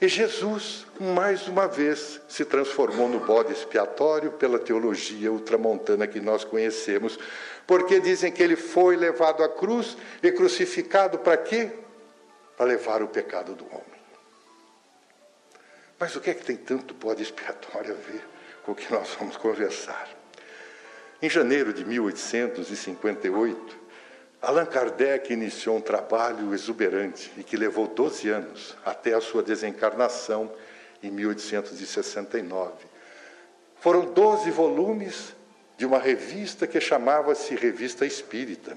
e 0.00 0.08
Jesus, 0.08 0.86
mais 0.98 1.46
uma 1.46 1.68
vez, 1.68 2.22
se 2.26 2.42
transformou 2.46 3.06
no 3.06 3.20
bode 3.20 3.52
expiatório 3.52 4.32
pela 4.32 4.58
teologia 4.58 5.30
ultramontana 5.30 6.06
que 6.06 6.18
nós 6.18 6.42
conhecemos, 6.42 7.18
porque 7.66 8.00
dizem 8.00 8.32
que 8.32 8.42
ele 8.42 8.56
foi 8.56 8.96
levado 8.96 9.44
à 9.44 9.48
cruz 9.48 9.98
e 10.22 10.32
crucificado 10.32 11.18
para 11.18 11.36
quê? 11.36 11.70
Para 12.56 12.64
levar 12.64 13.02
o 13.02 13.08
pecado 13.08 13.54
do 13.54 13.66
homem. 13.66 14.00
Mas 15.98 16.16
o 16.16 16.20
que 16.20 16.30
é 16.30 16.34
que 16.34 16.46
tem 16.46 16.56
tanto 16.56 16.94
bode 16.94 17.22
expiatório 17.22 17.92
a 17.92 17.96
ver 17.96 18.24
com 18.64 18.72
o 18.72 18.74
que 18.74 18.90
nós 18.90 19.14
vamos 19.18 19.36
conversar? 19.36 20.08
Em 21.20 21.28
janeiro 21.28 21.74
de 21.74 21.84
1858, 21.84 23.79
Allan 24.42 24.64
Kardec 24.64 25.30
iniciou 25.30 25.76
um 25.76 25.80
trabalho 25.82 26.54
exuberante 26.54 27.30
e 27.36 27.42
que 27.42 27.58
levou 27.58 27.86
12 27.86 28.30
anos 28.30 28.74
até 28.84 29.12
a 29.12 29.20
sua 29.20 29.42
desencarnação 29.42 30.50
em 31.02 31.10
1869. 31.10 32.72
Foram 33.80 34.06
12 34.06 34.50
volumes 34.50 35.34
de 35.76 35.84
uma 35.84 35.98
revista 35.98 36.66
que 36.66 36.80
chamava-se 36.80 37.54
Revista 37.54 38.06
Espírita 38.06 38.76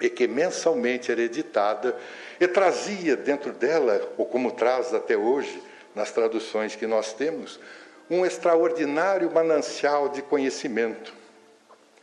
e 0.00 0.08
que 0.08 0.26
mensalmente 0.26 1.12
era 1.12 1.20
editada 1.20 1.94
e 2.38 2.48
trazia 2.48 3.16
dentro 3.16 3.52
dela, 3.52 4.00
ou 4.16 4.24
como 4.24 4.52
traz 4.52 4.94
até 4.94 5.14
hoje 5.14 5.62
nas 5.94 6.10
traduções 6.10 6.74
que 6.74 6.86
nós 6.86 7.12
temos, 7.12 7.60
um 8.08 8.24
extraordinário 8.24 9.30
manancial 9.30 10.08
de 10.08 10.22
conhecimento. 10.22 11.12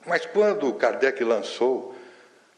Mas 0.06 0.28
quando 0.28 0.72
Kardec 0.74 1.24
lançou 1.24 1.97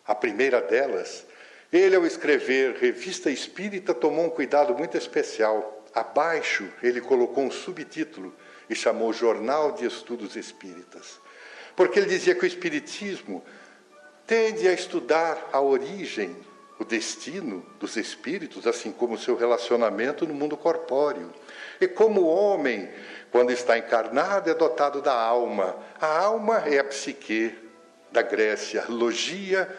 a 0.10 0.16
primeira 0.16 0.60
delas, 0.60 1.24
ele, 1.72 1.96
ao 1.96 2.04
escrever 2.04 2.78
Revista 2.78 3.30
Espírita, 3.30 3.94
tomou 3.94 4.26
um 4.26 4.30
cuidado 4.32 4.74
muito 4.74 4.98
especial. 4.98 5.86
Abaixo, 5.94 6.68
ele 6.82 7.00
colocou 7.00 7.44
um 7.44 7.52
subtítulo 7.52 8.36
e 8.68 8.74
chamou 8.74 9.14
Jornal 9.14 9.74
de 9.74 9.86
Estudos 9.86 10.36
Espíritas. 10.36 11.20
Porque 11.76 12.00
ele 12.00 12.08
dizia 12.08 12.34
que 12.34 12.44
o 12.44 12.48
Espiritismo 12.48 13.46
tende 14.26 14.68
a 14.68 14.74
estudar 14.74 15.48
a 15.54 15.62
origem, 15.62 16.36
o 16.80 16.84
destino 16.84 17.64
dos 17.80 17.96
espíritos, 17.96 18.66
assim 18.66 18.92
como 18.92 19.14
o 19.14 19.20
seu 19.20 19.36
relacionamento 19.36 20.26
no 20.26 20.34
mundo 20.34 20.58
corpóreo. 20.58 21.32
E 21.80 21.88
como 21.88 22.22
o 22.22 22.28
homem, 22.28 22.90
quando 23.32 23.52
está 23.52 23.78
encarnado, 23.78 24.50
é 24.50 24.56
dotado 24.56 25.04
da 25.04 25.14
alma. 25.14 25.78
A 26.02 26.18
alma 26.18 26.64
é 26.66 26.80
a 26.80 26.84
psique 26.84 27.56
da 28.12 28.24
Grécia, 28.24 28.86
logia 28.90 29.70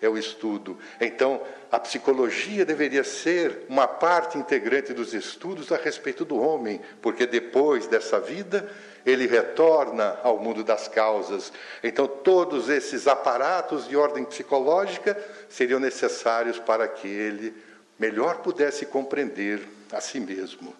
é 0.00 0.08
o 0.08 0.16
estudo. 0.16 0.78
Então, 1.00 1.42
a 1.70 1.78
psicologia 1.78 2.64
deveria 2.64 3.04
ser 3.04 3.66
uma 3.68 3.86
parte 3.86 4.38
integrante 4.38 4.92
dos 4.92 5.12
estudos 5.12 5.70
a 5.72 5.76
respeito 5.76 6.24
do 6.24 6.40
homem, 6.40 6.80
porque 7.02 7.26
depois 7.26 7.86
dessa 7.86 8.18
vida 8.20 8.70
ele 9.04 9.26
retorna 9.26 10.18
ao 10.22 10.38
mundo 10.38 10.62
das 10.62 10.88
causas. 10.88 11.52
Então, 11.82 12.06
todos 12.06 12.68
esses 12.68 13.06
aparatos 13.06 13.88
de 13.88 13.96
ordem 13.96 14.24
psicológica 14.24 15.16
seriam 15.48 15.80
necessários 15.80 16.58
para 16.58 16.86
que 16.86 17.08
ele 17.08 17.54
melhor 17.98 18.38
pudesse 18.38 18.86
compreender 18.86 19.60
a 19.92 20.00
si 20.00 20.20
mesmo. 20.20 20.74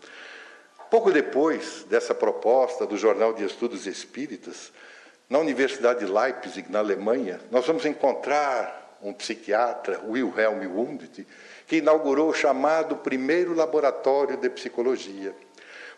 Pouco 0.91 1.11
depois 1.11 1.85
dessa 1.89 2.15
proposta 2.15 2.87
do 2.87 2.97
Jornal 2.97 3.35
de 3.35 3.45
Estudos 3.45 3.87
Espíritas, 3.87 4.73
na 5.29 5.39
Universidade 5.39 6.07
de 6.07 6.11
Leipzig, 6.11 6.71
na 6.73 6.79
Alemanha, 6.79 7.39
nós 7.51 7.67
vamos 7.67 7.85
encontrar 7.85 8.88
um 9.03 9.13
psiquiatra, 9.13 10.01
Wilhelm 10.07 10.67
Wundt, 10.67 11.27
que 11.67 11.77
inaugurou 11.77 12.31
o 12.31 12.35
chamado 12.35 12.97
primeiro 12.97 13.55
laboratório 13.55 14.37
de 14.37 14.49
psicologia. 14.51 15.35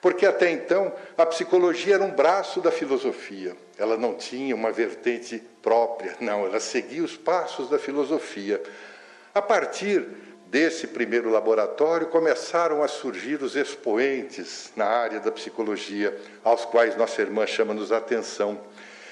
Porque 0.00 0.24
até 0.24 0.50
então 0.50 0.92
a 1.16 1.26
psicologia 1.26 1.96
era 1.96 2.04
um 2.04 2.10
braço 2.10 2.60
da 2.60 2.70
filosofia, 2.70 3.54
ela 3.78 3.96
não 3.96 4.14
tinha 4.14 4.54
uma 4.54 4.72
vertente 4.72 5.42
própria, 5.62 6.16
não, 6.20 6.46
ela 6.46 6.58
seguia 6.58 7.04
os 7.04 7.16
passos 7.16 7.68
da 7.68 7.78
filosofia. 7.78 8.62
A 9.34 9.42
partir 9.42 10.06
desse 10.46 10.86
primeiro 10.86 11.30
laboratório 11.30 12.08
começaram 12.08 12.82
a 12.82 12.88
surgir 12.88 13.42
os 13.42 13.54
expoentes 13.54 14.72
na 14.74 14.86
área 14.86 15.20
da 15.20 15.30
psicologia, 15.30 16.18
aos 16.42 16.64
quais 16.64 16.96
nossa 16.96 17.20
irmã 17.20 17.46
chama-nos 17.46 17.92
a 17.92 17.98
atenção 17.98 18.58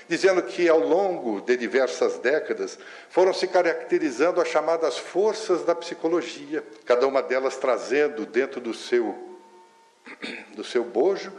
dizendo 0.09 0.43
que 0.43 0.69
ao 0.69 0.79
longo 0.79 1.41
de 1.41 1.57
diversas 1.57 2.19
décadas 2.19 2.79
foram 3.11 3.33
se 3.33 3.47
caracterizando 3.47 4.41
as 4.41 4.49
chamadas 4.49 4.99
forças 4.99 5.65
da 5.65 5.75
psicologia, 5.75 6.65
cada 6.85 7.07
uma 7.07 7.23
delas 7.23 7.57
trazendo 7.57 8.25
dentro 8.25 8.61
do 8.61 8.73
seu 8.73 9.17
do 10.57 10.65
seu 10.65 10.83
bojo 10.85 11.33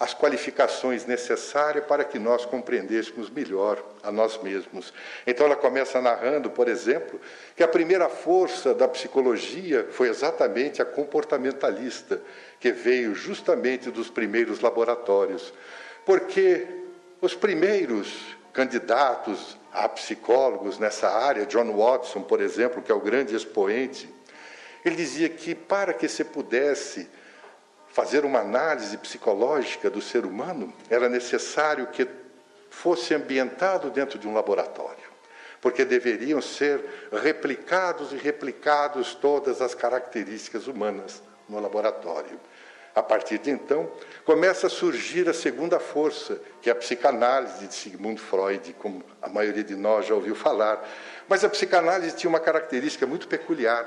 as 0.00 0.14
qualificações 0.14 1.06
necessárias 1.06 1.84
para 1.84 2.04
que 2.04 2.18
nós 2.18 2.44
compreendêssemos 2.44 3.28
melhor 3.28 3.82
a 4.02 4.12
nós 4.12 4.40
mesmos. 4.40 4.92
Então 5.26 5.46
ela 5.46 5.56
começa 5.56 6.00
narrando, 6.00 6.50
por 6.50 6.68
exemplo, 6.68 7.20
que 7.56 7.64
a 7.64 7.68
primeira 7.68 8.08
força 8.08 8.72
da 8.72 8.86
psicologia 8.86 9.88
foi 9.90 10.08
exatamente 10.08 10.80
a 10.80 10.84
comportamentalista, 10.84 12.20
que 12.60 12.70
veio 12.70 13.12
justamente 13.14 13.90
dos 13.90 14.08
primeiros 14.08 14.60
laboratórios. 14.60 15.52
Porque 16.06 16.66
os 17.20 17.34
primeiros 17.34 18.36
candidatos 18.52 19.58
a 19.72 19.88
psicólogos 19.88 20.78
nessa 20.78 21.08
área, 21.08 21.46
John 21.46 21.72
Watson, 21.76 22.22
por 22.22 22.40
exemplo, 22.40 22.82
que 22.82 22.90
é 22.90 22.94
o 22.94 23.00
grande 23.00 23.34
expoente, 23.34 24.12
ele 24.84 24.96
dizia 24.96 25.28
que 25.28 25.54
para 25.54 25.92
que 25.92 26.08
se 26.08 26.24
pudesse 26.24 27.08
fazer 27.88 28.24
uma 28.24 28.40
análise 28.40 28.96
psicológica 28.98 29.90
do 29.90 30.00
ser 30.00 30.24
humano, 30.24 30.72
era 30.88 31.08
necessário 31.08 31.88
que 31.88 32.06
fosse 32.70 33.14
ambientado 33.14 33.90
dentro 33.90 34.18
de 34.18 34.28
um 34.28 34.34
laboratório, 34.34 35.08
porque 35.60 35.84
deveriam 35.84 36.40
ser 36.40 37.08
replicados 37.12 38.12
e 38.12 38.16
replicados 38.16 39.14
todas 39.14 39.60
as 39.60 39.74
características 39.74 40.66
humanas 40.66 41.22
no 41.48 41.58
laboratório. 41.60 42.38
A 42.98 43.02
partir 43.02 43.38
de 43.38 43.48
então, 43.48 43.88
começa 44.24 44.66
a 44.66 44.70
surgir 44.70 45.28
a 45.28 45.32
segunda 45.32 45.78
força, 45.78 46.40
que 46.60 46.68
é 46.68 46.72
a 46.72 46.74
psicanálise 46.74 47.68
de 47.68 47.72
Sigmund 47.72 48.20
Freud, 48.20 48.74
como 48.76 49.04
a 49.22 49.28
maioria 49.28 49.62
de 49.62 49.76
nós 49.76 50.06
já 50.06 50.14
ouviu 50.16 50.34
falar. 50.34 50.84
Mas 51.28 51.44
a 51.44 51.48
psicanálise 51.48 52.16
tinha 52.16 52.28
uma 52.28 52.40
característica 52.40 53.06
muito 53.06 53.28
peculiar 53.28 53.86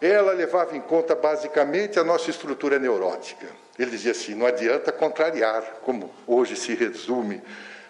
ela 0.00 0.32
levava 0.32 0.76
em 0.76 0.80
conta 0.80 1.14
basicamente 1.14 1.98
a 1.98 2.04
nossa 2.04 2.30
estrutura 2.30 2.78
neurótica. 2.78 3.48
Ele 3.76 3.90
dizia 3.90 4.12
assim: 4.12 4.34
não 4.34 4.46
adianta 4.46 4.92
contrariar, 4.92 5.62
como 5.82 6.12
hoje 6.26 6.54
se 6.54 6.74
resume. 6.74 7.42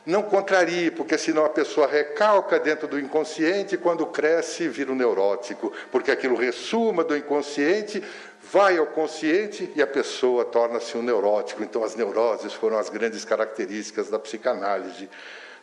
Não 0.07 0.23
contrarie, 0.23 0.91
porque 0.91 1.19
senão 1.19 1.45
a 1.45 1.51
pessoa 1.51 1.87
recalca 1.87 2.59
dentro 2.59 2.89
do 2.89 2.99
inconsciente 2.99 3.75
e 3.75 3.79
quando 3.79 4.07
cresce 4.07 4.67
vira 4.67 4.91
um 4.91 4.95
neurótico, 4.95 5.71
porque 5.93 6.11
aquilo 6.11 6.35
ressuma 6.35 7.05
do 7.05 7.15
inconsciente, 7.15 8.03
vai 8.50 8.78
ao 8.78 8.87
consciente 8.87 9.71
e 9.75 9.83
a 9.83 9.87
pessoa 9.87 10.45
torna-se 10.45 10.97
um 10.97 11.02
neurótico. 11.02 11.62
Então 11.62 11.85
as 11.85 11.95
neuroses 11.95 12.52
foram 12.52 12.78
as 12.78 12.88
grandes 12.88 13.25
características 13.25 14.09
da 14.09 14.19
psicanálise. 14.19 15.09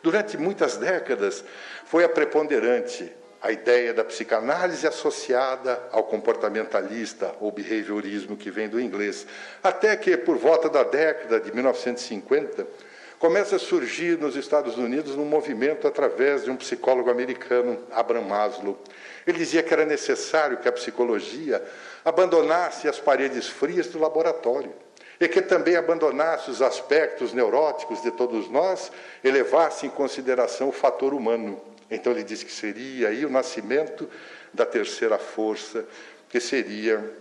Durante 0.02 0.36
muitas 0.36 0.76
décadas 0.76 1.44
foi 1.84 2.04
a 2.04 2.08
preponderante 2.08 3.12
a 3.42 3.52
ideia 3.52 3.92
da 3.92 4.02
psicanálise 4.02 4.86
associada 4.86 5.80
ao 5.92 6.04
comportamentalista 6.04 7.34
ou 7.40 7.52
behaviorismo 7.52 8.36
que 8.36 8.50
vem 8.50 8.68
do 8.68 8.80
inglês. 8.80 9.26
Até 9.62 9.94
que, 9.96 10.16
por 10.16 10.36
volta 10.36 10.68
da 10.68 10.82
década 10.82 11.38
de 11.38 11.54
1950, 11.54 12.66
começa 13.18 13.56
a 13.56 13.58
surgir 13.58 14.18
nos 14.18 14.36
Estados 14.36 14.76
Unidos 14.76 15.16
um 15.16 15.24
movimento 15.24 15.86
através 15.86 16.44
de 16.44 16.50
um 16.50 16.56
psicólogo 16.56 17.10
americano, 17.10 17.78
Abraham 17.92 18.22
Maslow. 18.22 18.78
Ele 19.26 19.38
dizia 19.38 19.62
que 19.62 19.72
era 19.72 19.84
necessário 19.84 20.58
que 20.58 20.68
a 20.68 20.72
psicologia 20.72 21.62
abandonasse 22.06 22.86
as 22.86 23.00
paredes 23.00 23.48
frias 23.48 23.88
do 23.88 23.98
laboratório 23.98 24.72
e 25.18 25.26
que 25.26 25.42
também 25.42 25.74
abandonasse 25.74 26.48
os 26.48 26.62
aspectos 26.62 27.32
neuróticos 27.32 28.00
de 28.00 28.12
todos 28.12 28.48
nós 28.48 28.92
e 29.24 29.30
levasse 29.30 29.86
em 29.86 29.90
consideração 29.90 30.68
o 30.68 30.72
fator 30.72 31.12
humano. 31.12 31.60
Então 31.90 32.12
ele 32.12 32.22
diz 32.22 32.44
que 32.44 32.52
seria 32.52 33.08
aí 33.08 33.26
o 33.26 33.30
nascimento 33.30 34.08
da 34.54 34.64
terceira 34.64 35.18
força, 35.18 35.84
que 36.28 36.38
seria 36.38 37.12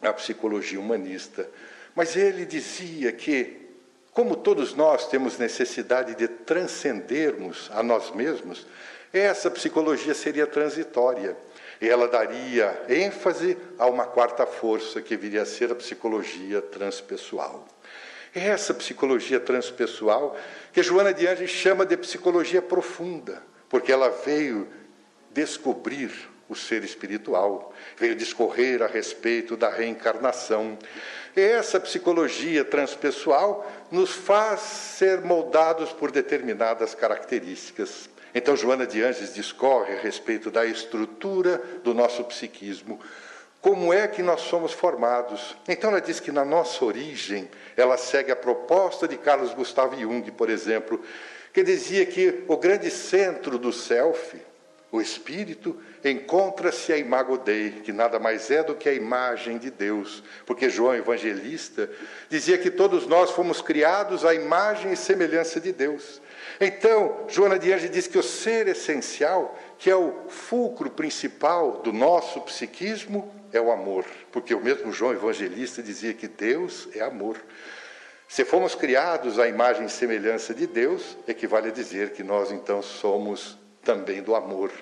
a 0.00 0.12
psicologia 0.12 0.78
humanista. 0.78 1.48
Mas 1.92 2.14
ele 2.14 2.46
dizia 2.46 3.10
que, 3.10 3.68
como 4.12 4.36
todos 4.36 4.74
nós 4.74 5.08
temos 5.08 5.38
necessidade 5.38 6.14
de 6.14 6.28
transcendermos 6.28 7.68
a 7.72 7.82
nós 7.82 8.12
mesmos, 8.12 8.64
essa 9.12 9.50
psicologia 9.50 10.14
seria 10.14 10.46
transitória. 10.46 11.36
E 11.80 11.88
ela 11.88 12.08
daria 12.08 12.84
ênfase 12.88 13.56
a 13.78 13.86
uma 13.86 14.06
quarta 14.06 14.46
força, 14.46 15.02
que 15.02 15.16
viria 15.16 15.42
a 15.42 15.46
ser 15.46 15.70
a 15.72 15.74
psicologia 15.74 16.62
transpessoal. 16.62 17.66
Essa 18.34 18.74
psicologia 18.74 19.38
transpessoal, 19.38 20.36
que 20.72 20.82
Joana 20.82 21.14
de 21.14 21.26
Anjos 21.26 21.50
chama 21.50 21.86
de 21.86 21.96
psicologia 21.96 22.60
profunda, 22.60 23.42
porque 23.68 23.92
ela 23.92 24.08
veio 24.08 24.68
descobrir 25.30 26.10
o 26.48 26.54
ser 26.54 26.84
espiritual, 26.84 27.72
veio 27.96 28.14
discorrer 28.14 28.82
a 28.82 28.86
respeito 28.86 29.56
da 29.56 29.70
reencarnação. 29.70 30.78
E 31.36 31.40
essa 31.40 31.80
psicologia 31.80 32.64
transpessoal 32.64 33.70
nos 33.90 34.10
faz 34.10 34.60
ser 34.60 35.22
moldados 35.22 35.92
por 35.92 36.10
determinadas 36.10 36.94
características. 36.94 38.10
Então, 38.34 38.56
Joana 38.56 38.86
de 38.86 39.02
Anjos 39.02 39.32
discorre 39.32 39.94
a 39.94 40.00
respeito 40.00 40.50
da 40.50 40.66
estrutura 40.66 41.62
do 41.84 41.94
nosso 41.94 42.24
psiquismo, 42.24 42.98
como 43.60 43.94
é 43.94 44.08
que 44.08 44.22
nós 44.22 44.40
somos 44.42 44.72
formados. 44.72 45.56
Então, 45.68 45.90
ela 45.90 46.00
diz 46.00 46.18
que 46.18 46.32
na 46.32 46.44
nossa 46.44 46.84
origem, 46.84 47.48
ela 47.76 47.96
segue 47.96 48.32
a 48.32 48.36
proposta 48.36 49.06
de 49.06 49.16
Carlos 49.16 49.54
Gustavo 49.54 49.98
Jung, 49.98 50.30
por 50.32 50.50
exemplo, 50.50 51.00
que 51.52 51.62
dizia 51.62 52.04
que 52.04 52.44
o 52.48 52.56
grande 52.56 52.90
centro 52.90 53.56
do 53.56 53.72
self, 53.72 54.36
o 54.94 55.02
espírito, 55.02 55.76
encontra-se 56.04 56.92
a 56.92 56.96
imago 56.96 57.36
Dei, 57.36 57.82
que 57.82 57.92
nada 57.92 58.20
mais 58.20 58.48
é 58.48 58.62
do 58.62 58.76
que 58.76 58.88
a 58.88 58.94
imagem 58.94 59.58
de 59.58 59.68
Deus, 59.68 60.22
porque 60.46 60.70
João 60.70 60.94
Evangelista 60.94 61.90
dizia 62.30 62.56
que 62.56 62.70
todos 62.70 63.04
nós 63.04 63.32
fomos 63.32 63.60
criados 63.60 64.24
à 64.24 64.32
imagem 64.32 64.92
e 64.92 64.96
semelhança 64.96 65.60
de 65.60 65.72
Deus. 65.72 66.22
Então, 66.60 67.24
Joana 67.26 67.58
de 67.58 67.88
diz 67.88 68.06
que 68.06 68.16
o 68.16 68.22
ser 68.22 68.68
essencial, 68.68 69.58
que 69.80 69.90
é 69.90 69.96
o 69.96 70.14
fulcro 70.28 70.88
principal 70.88 71.80
do 71.82 71.92
nosso 71.92 72.40
psiquismo, 72.42 73.34
é 73.52 73.60
o 73.60 73.72
amor, 73.72 74.04
porque 74.30 74.54
o 74.54 74.60
mesmo 74.60 74.92
João 74.92 75.12
Evangelista 75.12 75.82
dizia 75.82 76.14
que 76.14 76.28
Deus 76.28 76.88
é 76.94 77.00
amor. 77.00 77.36
Se 78.28 78.44
fomos 78.44 78.76
criados 78.76 79.40
à 79.40 79.48
imagem 79.48 79.86
e 79.86 79.90
semelhança 79.90 80.54
de 80.54 80.68
Deus, 80.68 81.18
equivale 81.26 81.70
a 81.70 81.72
dizer 81.72 82.12
que 82.12 82.22
nós 82.22 82.52
então 82.52 82.80
somos 82.80 83.63
também 83.84 84.22
do 84.22 84.34
amor. 84.34 84.72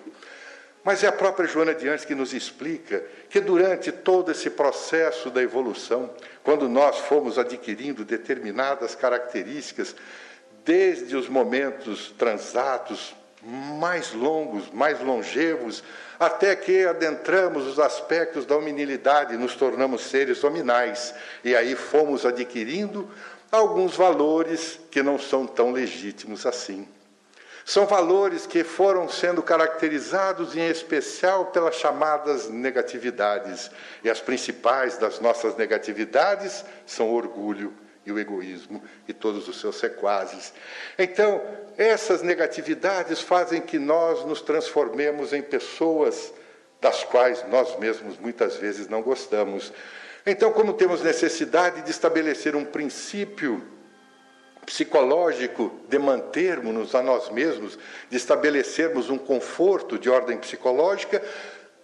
Mas 0.84 1.04
é 1.04 1.06
a 1.06 1.12
própria 1.12 1.46
Joana 1.46 1.74
de 1.74 1.88
Anjos 1.88 2.04
que 2.04 2.14
nos 2.14 2.32
explica 2.32 3.04
que 3.30 3.40
durante 3.40 3.92
todo 3.92 4.32
esse 4.32 4.50
processo 4.50 5.30
da 5.30 5.42
evolução, 5.42 6.10
quando 6.42 6.68
nós 6.68 6.98
fomos 6.98 7.38
adquirindo 7.38 8.04
determinadas 8.04 8.94
características, 8.94 9.94
desde 10.64 11.16
os 11.16 11.28
momentos 11.28 12.12
transatos 12.18 13.14
mais 13.44 14.12
longos, 14.12 14.70
mais 14.72 15.00
longevos, 15.00 15.82
até 16.18 16.54
que 16.54 16.84
adentramos 16.84 17.66
os 17.66 17.78
aspectos 17.78 18.46
da 18.46 18.56
hominilidade, 18.56 19.36
nos 19.36 19.56
tornamos 19.56 20.02
seres 20.02 20.42
hominais, 20.44 21.14
e 21.44 21.54
aí 21.54 21.74
fomos 21.74 22.24
adquirindo 22.24 23.08
alguns 23.50 23.96
valores 23.96 24.78
que 24.90 25.02
não 25.02 25.18
são 25.18 25.46
tão 25.46 25.72
legítimos 25.72 26.46
assim. 26.46 26.86
São 27.64 27.86
valores 27.86 28.46
que 28.46 28.64
foram 28.64 29.08
sendo 29.08 29.42
caracterizados 29.42 30.56
em 30.56 30.68
especial 30.68 31.46
pelas 31.46 31.76
chamadas 31.76 32.48
negatividades. 32.48 33.70
E 34.02 34.10
as 34.10 34.20
principais 34.20 34.98
das 34.98 35.20
nossas 35.20 35.56
negatividades 35.56 36.64
são 36.84 37.10
o 37.10 37.14
orgulho 37.14 37.72
e 38.04 38.10
o 38.10 38.18
egoísmo 38.18 38.82
e 39.06 39.12
todos 39.12 39.46
os 39.48 39.60
seus 39.60 39.76
sequazes. 39.76 40.52
Então, 40.98 41.40
essas 41.76 42.20
negatividades 42.22 43.20
fazem 43.20 43.60
que 43.60 43.78
nós 43.78 44.24
nos 44.24 44.42
transformemos 44.42 45.32
em 45.32 45.40
pessoas 45.40 46.32
das 46.80 47.04
quais 47.04 47.44
nós 47.48 47.78
mesmos 47.78 48.18
muitas 48.18 48.56
vezes 48.56 48.88
não 48.88 49.02
gostamos. 49.02 49.72
Então, 50.26 50.52
como 50.52 50.72
temos 50.72 51.02
necessidade 51.02 51.82
de 51.82 51.90
estabelecer 51.90 52.56
um 52.56 52.64
princípio 52.64 53.62
psicológico 54.72 55.70
de 55.86 55.98
mantermos-nos 55.98 56.94
a 56.94 57.02
nós 57.02 57.28
mesmos, 57.28 57.78
de 58.08 58.16
estabelecermos 58.16 59.10
um 59.10 59.18
conforto 59.18 59.98
de 59.98 60.08
ordem 60.08 60.38
psicológica, 60.38 61.22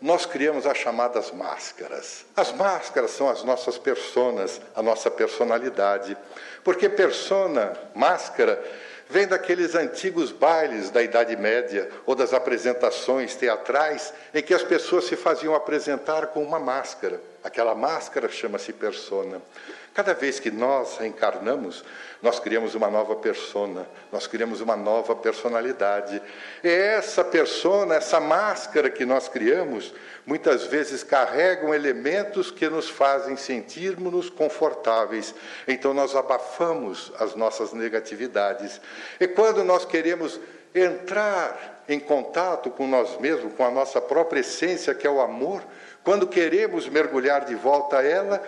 nós 0.00 0.24
criamos 0.24 0.64
as 0.64 0.78
chamadas 0.78 1.30
máscaras. 1.30 2.24
As 2.34 2.50
máscaras 2.50 3.10
são 3.10 3.28
as 3.28 3.44
nossas 3.44 3.76
personas, 3.76 4.58
a 4.74 4.82
nossa 4.82 5.10
personalidade. 5.10 6.16
Porque 6.64 6.88
persona, 6.88 7.74
máscara, 7.94 8.58
vem 9.10 9.26
daqueles 9.26 9.74
antigos 9.74 10.32
bailes 10.32 10.88
da 10.88 11.02
Idade 11.02 11.36
Média 11.36 11.90
ou 12.06 12.14
das 12.14 12.32
apresentações 12.32 13.34
teatrais 13.34 14.14
em 14.32 14.42
que 14.42 14.54
as 14.54 14.62
pessoas 14.62 15.04
se 15.04 15.14
faziam 15.14 15.54
apresentar 15.54 16.28
com 16.28 16.42
uma 16.42 16.58
máscara. 16.58 17.20
Aquela 17.44 17.74
máscara 17.74 18.30
chama-se 18.30 18.72
persona. 18.72 19.42
Cada 19.98 20.14
vez 20.14 20.38
que 20.38 20.48
nós 20.48 20.96
reencarnamos, 20.96 21.84
nós 22.22 22.38
criamos 22.38 22.76
uma 22.76 22.88
nova 22.88 23.16
persona, 23.16 23.84
nós 24.12 24.28
criamos 24.28 24.60
uma 24.60 24.76
nova 24.76 25.16
personalidade. 25.16 26.22
E 26.62 26.68
essa 26.68 27.24
persona, 27.24 27.96
essa 27.96 28.20
máscara 28.20 28.90
que 28.90 29.04
nós 29.04 29.28
criamos, 29.28 29.92
muitas 30.24 30.66
vezes 30.66 31.02
carregam 31.02 31.74
elementos 31.74 32.52
que 32.52 32.68
nos 32.68 32.88
fazem 32.88 33.36
sentirmos 33.36 34.30
confortáveis. 34.30 35.34
Então 35.66 35.92
nós 35.92 36.14
abafamos 36.14 37.12
as 37.18 37.34
nossas 37.34 37.72
negatividades. 37.72 38.80
E 39.18 39.26
quando 39.26 39.64
nós 39.64 39.84
queremos 39.84 40.38
entrar 40.72 41.82
em 41.88 41.98
contato 41.98 42.70
com 42.70 42.86
nós 42.86 43.18
mesmos, 43.18 43.52
com 43.54 43.64
a 43.64 43.70
nossa 43.72 44.00
própria 44.00 44.42
essência, 44.42 44.94
que 44.94 45.08
é 45.08 45.10
o 45.10 45.20
amor, 45.20 45.60
quando 46.04 46.28
queremos 46.28 46.88
mergulhar 46.88 47.44
de 47.46 47.56
volta 47.56 47.98
a 47.98 48.04
ela, 48.04 48.40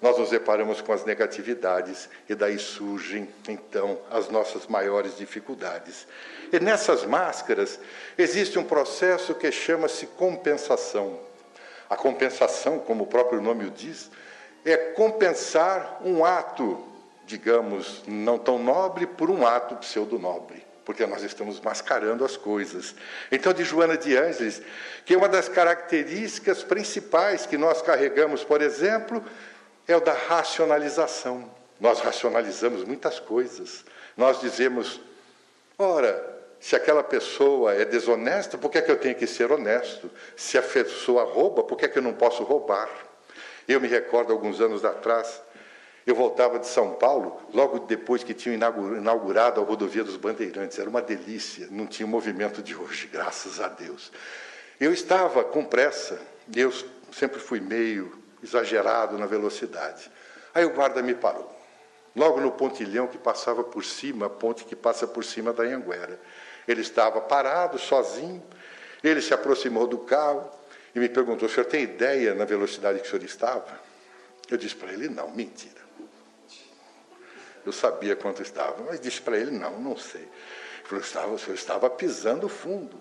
nós 0.00 0.18
nos 0.18 0.30
deparamos 0.30 0.80
com 0.80 0.92
as 0.92 1.04
negatividades 1.04 2.08
e 2.28 2.34
daí 2.34 2.58
surgem 2.58 3.28
então 3.48 3.98
as 4.10 4.28
nossas 4.28 4.66
maiores 4.66 5.16
dificuldades. 5.16 6.06
E 6.52 6.60
nessas 6.60 7.04
máscaras 7.04 7.80
existe 8.18 8.58
um 8.58 8.64
processo 8.64 9.34
que 9.34 9.50
chama-se 9.50 10.06
compensação. 10.08 11.18
A 11.88 11.96
compensação, 11.96 12.78
como 12.78 13.04
o 13.04 13.06
próprio 13.06 13.40
nome 13.40 13.64
o 13.64 13.70
diz, 13.70 14.10
é 14.64 14.76
compensar 14.76 16.00
um 16.04 16.24
ato, 16.24 16.82
digamos, 17.26 18.02
não 18.06 18.38
tão 18.38 18.58
nobre 18.58 19.06
por 19.06 19.30
um 19.30 19.46
ato 19.46 19.76
pseudo-nobre 19.76 20.64
porque 20.84 21.06
nós 21.06 21.22
estamos 21.22 21.60
mascarando 21.60 22.24
as 22.24 22.36
coisas. 22.36 22.94
Então, 23.32 23.52
de 23.52 23.64
Joana 23.64 23.96
de 23.96 24.16
Ângeles, 24.16 24.60
que 25.04 25.14
é 25.14 25.16
uma 25.16 25.28
das 25.28 25.48
características 25.48 26.62
principais 26.62 27.46
que 27.46 27.56
nós 27.56 27.80
carregamos, 27.80 28.44
por 28.44 28.60
exemplo, 28.60 29.24
é 29.86 29.96
o 29.96 30.00
da 30.00 30.12
racionalização. 30.12 31.50
Nós 31.80 32.00
racionalizamos 32.00 32.84
muitas 32.84 33.20
coisas. 33.20 33.84
Nós 34.16 34.40
dizemos, 34.40 35.00
ora, 35.78 36.34
se 36.60 36.74
aquela 36.74 37.02
pessoa 37.02 37.74
é 37.74 37.84
desonesta, 37.84 38.56
por 38.56 38.70
que, 38.70 38.78
é 38.78 38.82
que 38.82 38.90
eu 38.90 38.98
tenho 38.98 39.14
que 39.14 39.26
ser 39.26 39.52
honesto? 39.52 40.10
Se 40.36 40.56
a 40.56 40.62
pessoa 40.62 41.24
rouba, 41.24 41.62
por 41.62 41.76
que, 41.76 41.84
é 41.84 41.88
que 41.88 41.98
eu 41.98 42.02
não 42.02 42.14
posso 42.14 42.42
roubar? 42.42 42.88
Eu 43.68 43.80
me 43.80 43.88
recordo, 43.88 44.32
alguns 44.32 44.60
anos 44.60 44.84
atrás, 44.84 45.42
eu 46.06 46.14
voltava 46.14 46.58
de 46.58 46.66
São 46.66 46.94
Paulo, 46.94 47.40
logo 47.52 47.80
depois 47.80 48.22
que 48.22 48.34
tinham 48.34 48.54
inaugurado 48.54 49.60
a 49.60 49.64
rodovia 49.64 50.04
dos 50.04 50.16
Bandeirantes. 50.16 50.78
Era 50.78 50.88
uma 50.88 51.02
delícia, 51.02 51.68
não 51.70 51.86
tinha 51.86 52.06
o 52.06 52.08
movimento 52.08 52.62
de 52.62 52.74
hoje, 52.74 53.08
graças 53.12 53.60
a 53.60 53.68
Deus. 53.68 54.12
Eu 54.80 54.92
estava 54.92 55.44
com 55.44 55.64
pressa, 55.64 56.20
eu 56.54 56.72
sempre 57.12 57.40
fui 57.40 57.60
meio 57.60 58.23
exagerado 58.44 59.18
na 59.18 59.26
velocidade. 59.26 60.10
Aí 60.54 60.64
o 60.64 60.70
guarda 60.70 61.02
me 61.02 61.14
parou, 61.14 61.50
logo 62.14 62.40
no 62.40 62.52
pontilhão 62.52 63.08
que 63.08 63.18
passava 63.18 63.64
por 63.64 63.84
cima, 63.84 64.26
a 64.26 64.30
ponte 64.30 64.64
que 64.64 64.76
passa 64.76 65.06
por 65.06 65.24
cima 65.24 65.52
da 65.52 65.64
Anhanguera. 65.64 66.20
Ele 66.68 66.82
estava 66.82 67.20
parado, 67.20 67.78
sozinho, 67.78 68.42
ele 69.02 69.20
se 69.20 69.34
aproximou 69.34 69.86
do 69.86 69.98
carro 69.98 70.48
e 70.94 71.00
me 71.00 71.08
perguntou: 71.08 71.48
o 71.48 71.50
senhor 71.50 71.66
tem 71.66 71.82
ideia 71.82 72.34
na 72.34 72.44
velocidade 72.44 73.00
que 73.00 73.06
o 73.06 73.10
senhor 73.10 73.24
estava? 73.24 73.80
Eu 74.48 74.56
disse 74.56 74.76
para 74.76 74.92
ele: 74.92 75.08
não, 75.08 75.30
mentira. 75.30 75.82
Eu 77.66 77.72
sabia 77.72 78.14
quanto 78.14 78.42
estava, 78.42 78.82
mas 78.84 79.00
disse 79.00 79.20
para 79.20 79.38
ele: 79.38 79.50
não, 79.50 79.80
não 79.80 79.96
sei. 79.96 80.22
Ele 80.22 80.84
falou: 80.84 81.04
estava, 81.04 81.32
o 81.32 81.38
senhor 81.38 81.54
estava 81.54 81.90
pisando 81.90 82.48
fundo. 82.48 82.96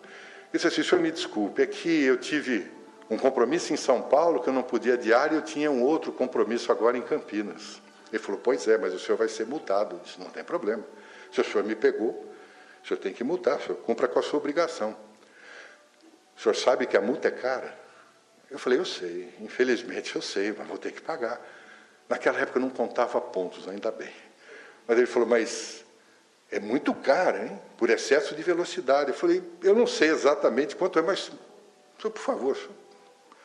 Eu 0.52 0.54
disse 0.54 0.68
assim: 0.68 0.84
senhor, 0.84 1.02
me 1.02 1.12
desculpe, 1.12 1.62
é 1.62 1.68
que 1.68 2.04
eu 2.04 2.18
tive 2.18 2.70
um 3.14 3.18
compromisso 3.18 3.74
em 3.74 3.78
São 3.78 4.02
Paulo 4.02 4.42
que 4.42 4.50
eu 4.50 4.54
não 4.54 4.64
podia 4.64 4.94
adiar 4.94 5.32
e 5.32 5.36
eu 5.36 5.42
tinha 5.42 5.70
um 5.72 5.84
outro 5.84 6.12
compromisso 6.12 6.72
agora 6.72 6.98
em 6.98 7.02
Campinas. 7.02 7.82
Ele 8.12 8.22
falou: 8.22 8.40
pois 8.44 8.68
é, 8.68 8.78
mas 8.78 8.94
o 8.94 9.00
senhor 9.00 9.18
vai 9.18 9.28
ser 9.28 9.46
multado. 9.46 9.96
Eu 9.96 10.00
disse: 10.00 10.20
não 10.20 10.30
tem 10.30 10.44
problema. 10.44 10.84
Se 11.32 11.42
o 11.42 11.44
senhor 11.44 11.64
me 11.64 11.76
pegou, 11.76 12.10
o 12.84 12.88
senhor 12.88 13.00
tem 13.00 13.14
que 13.14 13.24
multar, 13.24 13.58
o 13.60 13.62
senhor 13.62 13.78
cumpra 13.78 14.08
com 14.08 14.20
a 14.20 14.22
sua 14.22 14.40
obrigação. 14.40 14.96
O 16.36 16.42
senhor 16.42 16.56
sabe 16.56 16.86
que 16.86 16.98
a 16.98 17.02
multa 17.02 17.28
é 17.28 17.32
cara? 17.32 17.78
Eu 18.50 18.60
falei: 18.60 18.80
eu 18.80 18.86
sei, 18.86 19.34
infelizmente 19.40 20.16
eu 20.16 20.22
sei, 20.22 20.54
mas 20.58 20.68
vou 20.68 20.78
ter 20.78 20.92
que 20.92 21.02
pagar. 21.02 21.42
Naquela 22.08 22.40
época 22.40 22.60
eu 22.60 22.62
não 22.62 22.70
contava 22.70 23.20
pontos, 23.20 23.68
ainda 23.68 23.92
bem. 23.92 24.14
Mas 24.88 24.98
ele 24.98 25.08
falou, 25.08 25.28
mas 25.28 25.84
é 26.52 26.60
muito 26.60 26.94
caro, 26.94 27.38
hein? 27.38 27.60
Por 27.78 27.90
excesso 27.90 28.36
de 28.36 28.44
velocidade. 28.44 29.10
Eu 29.10 29.16
falei, 29.16 29.42
eu 29.64 29.74
não 29.74 29.88
sei 29.88 30.10
exatamente 30.10 30.76
quanto 30.76 31.00
é, 31.00 31.02
mas, 31.02 31.32
senhor, 32.00 32.12
por 32.12 32.22
favor, 32.22 32.58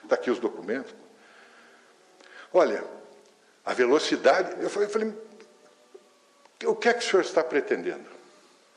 está 0.08 0.16
aqui 0.16 0.30
os 0.30 0.38
documentos. 0.38 0.94
Olha, 2.52 2.82
a 3.64 3.74
velocidade. 3.74 4.62
Eu 4.62 4.70
falei, 4.70 4.88
eu 4.88 4.92
falei, 4.92 5.14
o 6.64 6.74
que 6.74 6.88
é 6.88 6.94
que 6.94 7.04
o 7.04 7.08
senhor 7.08 7.22
está 7.22 7.44
pretendendo? 7.44 8.08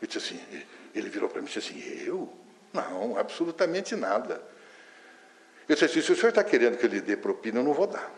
Ele 0.01 0.11
disse 0.11 0.17
assim, 0.17 0.65
ele 0.93 1.09
virou 1.09 1.29
para 1.29 1.41
mim 1.41 1.47
e 1.47 1.51
disse 1.51 1.71
assim, 1.71 2.05
eu? 2.05 2.31
Não, 2.73 3.17
absolutamente 3.17 3.95
nada. 3.95 4.41
Eu 5.67 5.75
disse 5.75 5.85
assim, 5.85 6.01
se 6.01 6.11
o 6.11 6.15
senhor 6.15 6.29
está 6.29 6.43
querendo 6.43 6.77
que 6.77 6.85
eu 6.85 6.89
lhe 6.89 7.01
dê 7.01 7.15
propina, 7.15 7.59
eu 7.59 7.63
não 7.63 7.73
vou 7.73 7.87
dar. 7.87 8.11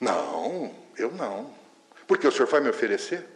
Não, 0.00 0.74
eu 0.96 1.10
não. 1.12 1.54
Porque 2.06 2.26
o 2.26 2.32
senhor 2.32 2.46
vai 2.46 2.60
me 2.60 2.70
oferecer? 2.70 3.26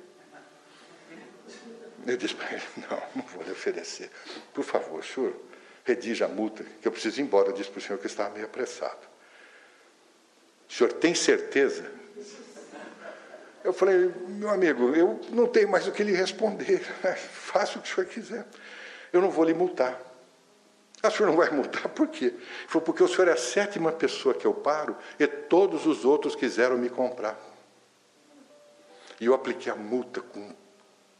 Eu 2.06 2.16
disse 2.16 2.34
para 2.34 2.52
ele, 2.52 2.62
não, 2.88 3.02
não 3.16 3.22
vou 3.24 3.42
lhe 3.42 3.50
oferecer. 3.50 4.10
Por 4.54 4.64
favor, 4.64 5.04
senhor, 5.04 5.34
redija 5.90 6.26
a 6.26 6.28
multa, 6.28 6.64
que 6.80 6.86
eu 6.86 6.92
preciso 6.92 7.20
ir 7.20 7.24
embora. 7.24 7.48
Eu 7.48 7.52
disse 7.52 7.70
para 7.70 7.78
o 7.78 7.82
senhor 7.82 7.98
que 7.98 8.06
estava 8.06 8.30
meio 8.30 8.46
apressado. 8.46 9.08
O 10.68 10.72
senhor 10.72 10.92
tem 10.92 11.14
certeza? 11.14 11.90
Eu 13.62 13.72
falei, 13.72 14.12
meu 14.26 14.48
amigo, 14.48 14.94
eu 14.94 15.20
não 15.30 15.46
tenho 15.46 15.68
mais 15.68 15.86
o 15.86 15.92
que 15.92 16.02
lhe 16.02 16.12
responder. 16.12 16.80
Faça 17.32 17.78
o 17.78 17.82
que 17.82 17.90
o 17.90 17.94
senhor 17.94 18.06
quiser. 18.06 18.46
Eu 19.12 19.20
não 19.20 19.30
vou 19.30 19.44
lhe 19.44 19.52
multar. 19.52 20.00
Ah, 21.02 21.08
o 21.08 21.10
senhor 21.10 21.28
não 21.28 21.36
vai 21.36 21.50
multar? 21.54 21.88
Por 21.88 22.08
quê? 22.08 22.34
Falou, 22.68 22.84
porque 22.84 23.02
o 23.02 23.08
senhor 23.08 23.28
é 23.28 23.32
a 23.32 23.36
sétima 23.36 23.92
pessoa 23.92 24.34
que 24.34 24.46
eu 24.46 24.54
paro 24.54 24.96
e 25.18 25.26
todos 25.26 25.86
os 25.86 26.04
outros 26.04 26.34
quiseram 26.36 26.78
me 26.78 26.88
comprar. 26.88 27.38
E 29.20 29.26
eu 29.26 29.34
apliquei 29.34 29.70
a 29.70 29.76
multa 29.76 30.20
com 30.20 30.54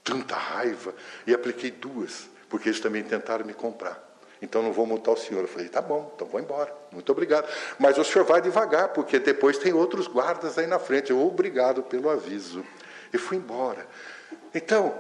tanta 0.03 0.35
raiva, 0.35 0.95
e 1.27 1.35
apliquei 1.35 1.71
duas, 1.71 2.29
porque 2.49 2.71
eles 2.71 2.81
também 2.81 3.05
tentaram 3.05 3.45
me 3.45 3.53
comprar. 3.53 4.10
Então 4.43 4.63
não 4.63 4.73
vou 4.73 4.87
multar 4.87 5.15
o 5.15 5.17
senhor. 5.17 5.43
Eu 5.43 5.49
falei, 5.49 5.69
tá 5.69 5.83
bom, 5.83 6.11
então 6.15 6.27
vou 6.27 6.41
embora. 6.41 6.75
Muito 6.93 7.11
obrigado. 7.13 7.49
Mas 7.79 7.99
o 7.99 8.05
senhor 8.05 8.25
vai 8.25 8.41
devagar, 8.41 8.89
porque 8.89 9.19
depois 9.19 9.59
tem 9.59 9.73
outros 9.73 10.07
guardas 10.07 10.59
aí 10.59 10.67
na 10.67 10.79
frente. 10.79 11.11
Eu, 11.11 11.21
obrigado 11.21 11.83
pelo 11.83 12.09
aviso. 12.09 12.65
E 13.13 13.19
fui 13.19 13.37
embora. 13.37 13.87
Então, 14.55 14.95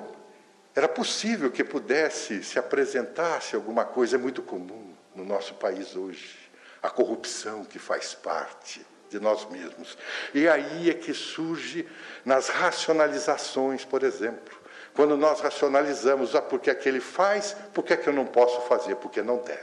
era 0.74 0.88
possível 0.88 1.50
que 1.50 1.64
pudesse 1.64 2.42
se 2.44 2.58
apresentasse 2.58 3.56
alguma 3.56 3.84
coisa, 3.84 4.16
é 4.16 4.18
muito 4.18 4.42
comum 4.42 4.94
no 5.14 5.24
nosso 5.24 5.54
país 5.54 5.96
hoje. 5.96 6.38
A 6.82 6.88
corrupção 6.88 7.64
que 7.64 7.78
faz 7.78 8.14
parte 8.14 8.84
de 9.10 9.18
nós 9.18 9.46
mesmos. 9.50 9.98
E 10.32 10.48
aí 10.48 10.88
é 10.88 10.94
que 10.94 11.12
surge 11.12 11.86
nas 12.24 12.48
racionalizações, 12.48 13.84
por 13.84 14.02
exemplo. 14.02 14.59
Quando 14.94 15.16
nós 15.16 15.40
racionalizamos, 15.40 16.34
ah, 16.34 16.42
porque 16.42 16.70
é 16.70 16.74
que 16.74 16.88
ele 16.88 17.00
faz, 17.00 17.56
por 17.72 17.84
que 17.84 17.92
é 17.92 17.96
que 17.96 18.08
eu 18.08 18.12
não 18.12 18.26
posso 18.26 18.60
fazer? 18.62 18.96
Porque 18.96 19.22
não 19.22 19.38
deve. 19.38 19.60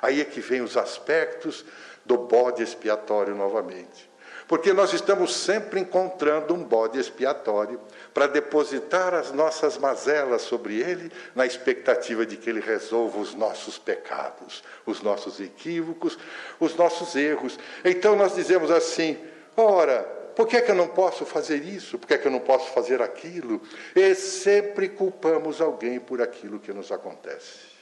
Aí 0.00 0.20
é 0.20 0.24
que 0.24 0.40
vem 0.40 0.60
os 0.60 0.76
aspectos 0.76 1.64
do 2.04 2.18
bode 2.18 2.62
expiatório 2.62 3.34
novamente. 3.34 4.10
Porque 4.48 4.72
nós 4.72 4.92
estamos 4.92 5.34
sempre 5.34 5.80
encontrando 5.80 6.52
um 6.52 6.62
bode 6.62 6.98
expiatório 6.98 7.80
para 8.12 8.26
depositar 8.26 9.14
as 9.14 9.32
nossas 9.32 9.78
mazelas 9.78 10.42
sobre 10.42 10.80
ele, 10.80 11.10
na 11.34 11.46
expectativa 11.46 12.26
de 12.26 12.36
que 12.36 12.50
ele 12.50 12.60
resolva 12.60 13.18
os 13.18 13.34
nossos 13.34 13.78
pecados, 13.78 14.62
os 14.84 15.00
nossos 15.00 15.40
equívocos, 15.40 16.18
os 16.60 16.74
nossos 16.76 17.16
erros. 17.16 17.58
Então 17.84 18.14
nós 18.14 18.34
dizemos 18.34 18.70
assim: 18.70 19.16
ora, 19.56 20.06
por 20.34 20.46
que, 20.46 20.56
é 20.56 20.60
que 20.60 20.70
eu 20.70 20.74
não 20.74 20.88
posso 20.88 21.24
fazer 21.24 21.62
isso? 21.62 21.98
Por 21.98 22.06
que, 22.06 22.14
é 22.14 22.18
que 22.18 22.26
eu 22.26 22.32
não 22.32 22.40
posso 22.40 22.70
fazer 22.70 23.02
aquilo? 23.02 23.60
E 23.94 24.14
sempre 24.14 24.88
culpamos 24.88 25.60
alguém 25.60 25.98
por 26.00 26.22
aquilo 26.22 26.58
que 26.58 26.72
nos 26.72 26.90
acontece. 26.90 27.72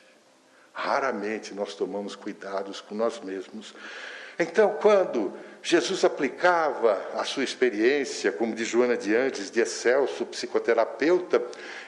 Raramente 0.72 1.54
nós 1.54 1.74
tomamos 1.74 2.16
cuidados 2.16 2.80
com 2.80 2.94
nós 2.94 3.20
mesmos. 3.20 3.74
Então, 4.38 4.78
quando 4.80 5.34
Jesus 5.62 6.04
aplicava 6.04 6.98
a 7.14 7.24
sua 7.24 7.44
experiência, 7.44 8.32
como 8.32 8.54
de 8.54 8.64
Joana 8.64 8.96
de 8.96 9.14
Andes, 9.14 9.50
de 9.50 9.60
Excelso, 9.60 10.24
psicoterapeuta, 10.24 11.42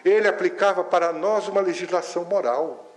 ele 0.05 0.29
aplicava 0.29 0.85
para 0.85 1.13
nós 1.13 1.49
uma 1.49 1.63
legislação 1.63 2.25
moral. 2.25 2.93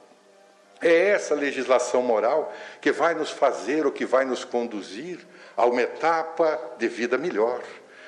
É 0.81 1.07
essa 1.09 1.33
legislação 1.33 2.01
moral 2.01 2.53
que 2.81 2.91
vai 2.91 3.15
nos 3.15 3.31
fazer 3.31 3.85
ou 3.85 3.91
que 3.91 4.05
vai 4.05 4.25
nos 4.25 4.43
conduzir 4.43 5.25
a 5.55 5.65
uma 5.65 5.81
etapa 5.81 6.59
de 6.77 6.87
vida 6.87 7.17
melhor. 7.17 7.61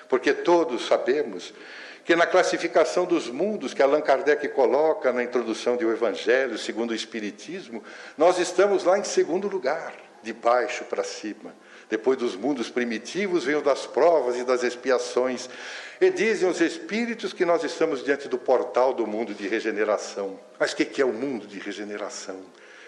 Porque 0.10 0.34
todos 0.34 0.86
sabemos 0.88 1.54
que 2.06 2.16
na 2.16 2.26
classificação 2.26 3.06
dos 3.06 3.30
mundos 3.30 3.74
que 3.74 3.84
Allan 3.84 4.00
Kardec 4.00 4.48
coloca 4.50 5.12
na 5.12 5.24
introdução 5.24 5.76
do 5.76 5.92
Evangelho, 5.92 6.58
segundo 6.58 6.92
o 6.92 6.96
Espiritismo, 6.96 7.84
nós 8.18 8.40
estamos 8.40 8.86
lá 8.86 8.98
em 8.98 9.04
segundo 9.04 9.50
lugar, 9.50 9.94
de 10.24 10.32
baixo 10.32 10.86
para 10.86 11.04
cima. 11.04 11.54
Depois 11.90 12.18
dos 12.18 12.36
mundos 12.36 12.70
primitivos, 12.70 13.44
vem 13.44 13.56
o 13.56 13.62
das 13.62 13.86
provas 13.86 14.38
e 14.38 14.44
das 14.44 14.64
expiações. 14.64 15.50
E 16.00 16.10
dizem 16.10 16.50
os 16.50 16.62
espíritos 16.62 17.34
que 17.34 17.46
nós 17.46 17.64
estamos 17.64 18.04
diante 18.04 18.28
do 18.28 18.38
portal 18.38 18.94
do 18.94 19.06
mundo 19.06 19.34
de 19.34 19.48
regeneração. 19.48 20.40
Mas 20.60 20.72
o 20.72 20.76
que 20.76 21.02
é 21.02 21.06
o 21.06 21.14
mundo 21.14 21.46
de 21.46 21.60
regeneração? 21.60 22.40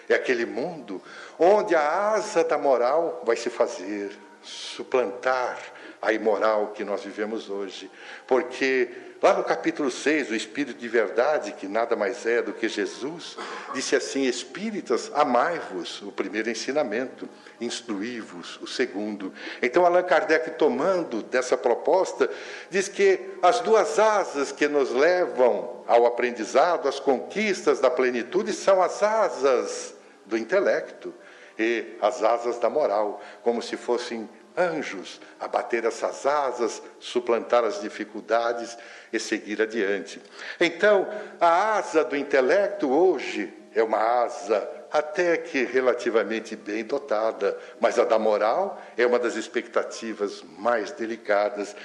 É 0.08 0.14
aquele 0.14 0.46
mundo 0.46 1.00
onde 1.38 1.74
a 1.74 2.12
asa 2.12 2.42
da 2.42 2.58
moral 2.58 3.22
vai 3.24 3.36
se 3.36 3.48
fazer, 3.48 4.10
suplantar 4.42 5.58
a 6.00 6.12
imoral 6.12 6.68
que 6.68 6.84
nós 6.84 7.04
vivemos 7.04 7.50
hoje. 7.50 7.90
Porque 8.26 8.88
Lá 9.22 9.34
no 9.34 9.44
capítulo 9.44 9.90
6, 9.90 10.30
o 10.30 10.34
Espírito 10.34 10.78
de 10.78 10.88
Verdade, 10.88 11.52
que 11.52 11.68
nada 11.68 11.94
mais 11.94 12.24
é 12.24 12.40
do 12.40 12.54
que 12.54 12.66
Jesus, 12.70 13.36
disse 13.74 13.94
assim: 13.94 14.22
Espíritas, 14.22 15.10
amai-vos, 15.12 16.00
o 16.00 16.10
primeiro 16.10 16.48
ensinamento, 16.48 17.28
instruí-vos, 17.60 18.58
o 18.62 18.66
segundo. 18.66 19.30
Então, 19.60 19.84
Allan 19.84 20.04
Kardec, 20.04 20.52
tomando 20.52 21.22
dessa 21.22 21.54
proposta, 21.54 22.30
diz 22.70 22.88
que 22.88 23.20
as 23.42 23.60
duas 23.60 23.98
asas 23.98 24.52
que 24.52 24.66
nos 24.66 24.90
levam 24.90 25.84
ao 25.86 26.06
aprendizado, 26.06 26.88
às 26.88 26.98
conquistas 26.98 27.78
da 27.78 27.90
plenitude, 27.90 28.54
são 28.54 28.80
as 28.80 29.02
asas 29.02 29.94
do 30.24 30.38
intelecto 30.38 31.12
e 31.60 31.98
as 32.00 32.22
asas 32.22 32.58
da 32.58 32.70
moral, 32.70 33.20
como 33.42 33.60
se 33.60 33.76
fossem 33.76 34.28
anjos 34.56 35.20
a 35.38 35.46
bater 35.46 35.84
essas 35.84 36.24
asas, 36.24 36.82
suplantar 36.98 37.64
as 37.64 37.80
dificuldades 37.80 38.76
e 39.12 39.20
seguir 39.20 39.60
adiante. 39.60 40.20
Então, 40.58 41.06
a 41.38 41.76
asa 41.76 42.02
do 42.02 42.16
intelecto 42.16 42.90
hoje 42.90 43.52
é 43.74 43.82
uma 43.82 43.98
asa 43.98 44.79
até 44.92 45.36
que 45.36 45.64
relativamente 45.64 46.56
bem 46.56 46.84
dotada, 46.84 47.56
mas 47.78 47.98
a 47.98 48.04
da 48.04 48.18
moral 48.18 48.80
é 48.96 49.06
uma 49.06 49.18
das 49.18 49.36
expectativas 49.36 50.42
mais 50.58 50.90
delicadas. 50.90 51.76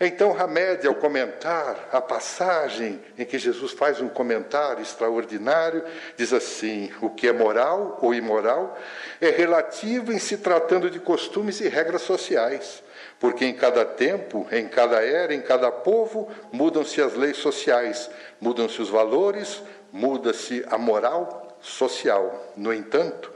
Então, 0.00 0.36
Hamed, 0.38 0.86
ao 0.86 0.94
comentar 0.94 1.88
a 1.92 2.00
passagem 2.00 3.00
em 3.18 3.24
que 3.24 3.38
Jesus 3.38 3.72
faz 3.72 4.00
um 4.00 4.08
comentário 4.08 4.82
extraordinário, 4.82 5.84
diz 6.16 6.32
assim: 6.32 6.92
o 7.00 7.10
que 7.10 7.26
é 7.26 7.32
moral 7.32 7.98
ou 8.00 8.14
imoral 8.14 8.78
é 9.20 9.30
relativo 9.30 10.12
em 10.12 10.18
se 10.18 10.38
tratando 10.38 10.88
de 10.88 11.00
costumes 11.00 11.60
e 11.60 11.68
regras 11.68 12.02
sociais. 12.02 12.82
Porque 13.18 13.44
em 13.44 13.54
cada 13.54 13.84
tempo, 13.84 14.46
em 14.50 14.66
cada 14.66 15.04
era, 15.04 15.32
em 15.32 15.40
cada 15.40 15.70
povo, 15.70 16.28
mudam-se 16.50 17.00
as 17.00 17.14
leis 17.14 17.36
sociais, 17.36 18.10
mudam-se 18.40 18.82
os 18.82 18.88
valores, 18.88 19.62
muda-se 19.92 20.64
a 20.68 20.76
moral 20.76 21.41
social. 21.62 22.52
No 22.56 22.72
entanto, 22.72 23.32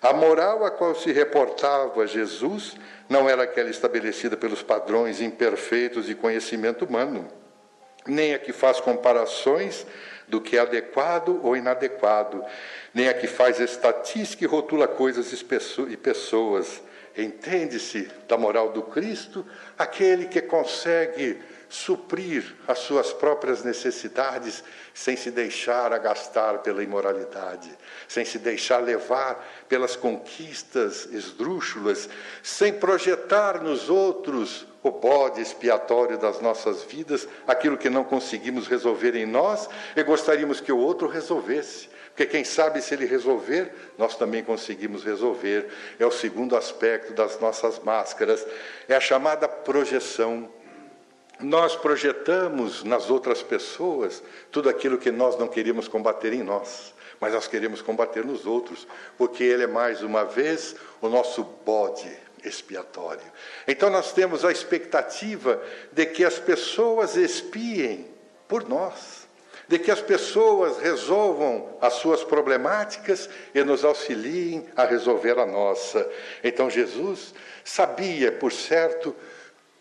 a 0.00 0.12
moral 0.12 0.64
a 0.64 0.70
qual 0.70 0.94
se 0.94 1.12
reportava 1.12 2.06
Jesus 2.06 2.76
não 3.08 3.28
era 3.28 3.42
aquela 3.42 3.70
estabelecida 3.70 4.36
pelos 4.36 4.62
padrões 4.62 5.20
imperfeitos 5.20 6.06
de 6.06 6.14
conhecimento 6.14 6.84
humano, 6.84 7.28
nem 8.06 8.34
a 8.34 8.38
que 8.38 8.52
faz 8.52 8.80
comparações 8.80 9.86
do 10.28 10.40
que 10.40 10.56
é 10.56 10.60
adequado 10.60 11.40
ou 11.42 11.56
inadequado, 11.56 12.44
nem 12.92 13.08
a 13.08 13.14
que 13.14 13.26
faz 13.26 13.60
estatística 13.60 14.44
e 14.44 14.46
rotula 14.46 14.88
coisas 14.88 15.32
e 15.32 15.96
pessoas. 15.96 16.82
Entende-se 17.16 18.10
da 18.28 18.36
moral 18.36 18.72
do 18.72 18.82
Cristo 18.82 19.46
aquele 19.78 20.26
que 20.26 20.42
consegue 20.42 21.40
suprir 21.68 22.54
as 22.68 22.78
suas 22.80 23.12
próprias 23.12 23.62
necessidades 23.64 24.62
sem 24.92 25.16
se 25.16 25.30
deixar 25.30 25.92
agastar 25.92 26.58
pela 26.58 26.82
imoralidade, 26.82 27.70
sem 28.06 28.24
se 28.24 28.38
deixar 28.38 28.78
levar 28.78 29.44
pelas 29.68 29.96
conquistas 29.96 31.06
esdrúxulas, 31.06 32.08
sem 32.42 32.72
projetar 32.72 33.62
nos 33.62 33.90
outros 33.90 34.66
o 34.84 34.90
bode 34.90 35.40
expiatório 35.40 36.18
das 36.18 36.42
nossas 36.42 36.82
vidas, 36.82 37.26
aquilo 37.46 37.78
que 37.78 37.88
não 37.88 38.04
conseguimos 38.04 38.68
resolver 38.68 39.16
em 39.16 39.24
nós 39.24 39.66
e 39.96 40.02
gostaríamos 40.02 40.60
que 40.60 40.70
o 40.70 40.78
outro 40.78 41.08
resolvesse. 41.08 41.88
Porque 42.08 42.26
quem 42.26 42.44
sabe 42.44 42.82
se 42.82 42.92
ele 42.92 43.06
resolver, 43.06 43.74
nós 43.96 44.14
também 44.14 44.44
conseguimos 44.44 45.02
resolver. 45.02 45.68
É 45.98 46.04
o 46.04 46.10
segundo 46.10 46.54
aspecto 46.54 47.14
das 47.14 47.40
nossas 47.40 47.78
máscaras, 47.78 48.46
é 48.86 48.94
a 48.94 49.00
chamada 49.00 49.48
projeção 49.48 50.48
nós 51.40 51.74
projetamos 51.74 52.84
nas 52.84 53.10
outras 53.10 53.42
pessoas 53.42 54.22
tudo 54.52 54.68
aquilo 54.68 54.96
que 54.96 55.10
nós 55.10 55.36
não 55.36 55.48
queríamos 55.48 55.88
combater 55.88 56.32
em 56.32 56.44
nós, 56.44 56.94
mas 57.18 57.32
nós 57.32 57.48
queremos 57.48 57.82
combater 57.82 58.24
nos 58.24 58.46
outros, 58.46 58.86
porque 59.18 59.42
ele 59.42 59.64
é 59.64 59.66
mais 59.66 60.00
uma 60.00 60.24
vez 60.24 60.76
o 61.00 61.08
nosso 61.08 61.42
bode 61.42 62.23
expiatório. 62.44 63.24
Então 63.66 63.90
nós 63.90 64.12
temos 64.12 64.44
a 64.44 64.52
expectativa 64.52 65.62
de 65.92 66.06
que 66.06 66.24
as 66.24 66.38
pessoas 66.38 67.16
expiem 67.16 68.08
por 68.46 68.68
nós, 68.68 69.26
de 69.66 69.78
que 69.78 69.90
as 69.90 70.00
pessoas 70.00 70.78
resolvam 70.78 71.76
as 71.80 71.94
suas 71.94 72.22
problemáticas 72.22 73.28
e 73.54 73.64
nos 73.64 73.84
auxiliem 73.84 74.66
a 74.76 74.84
resolver 74.84 75.38
a 75.38 75.46
nossa. 75.46 76.08
Então 76.42 76.68
Jesus 76.68 77.34
sabia, 77.64 78.30
por 78.30 78.52
certo, 78.52 79.16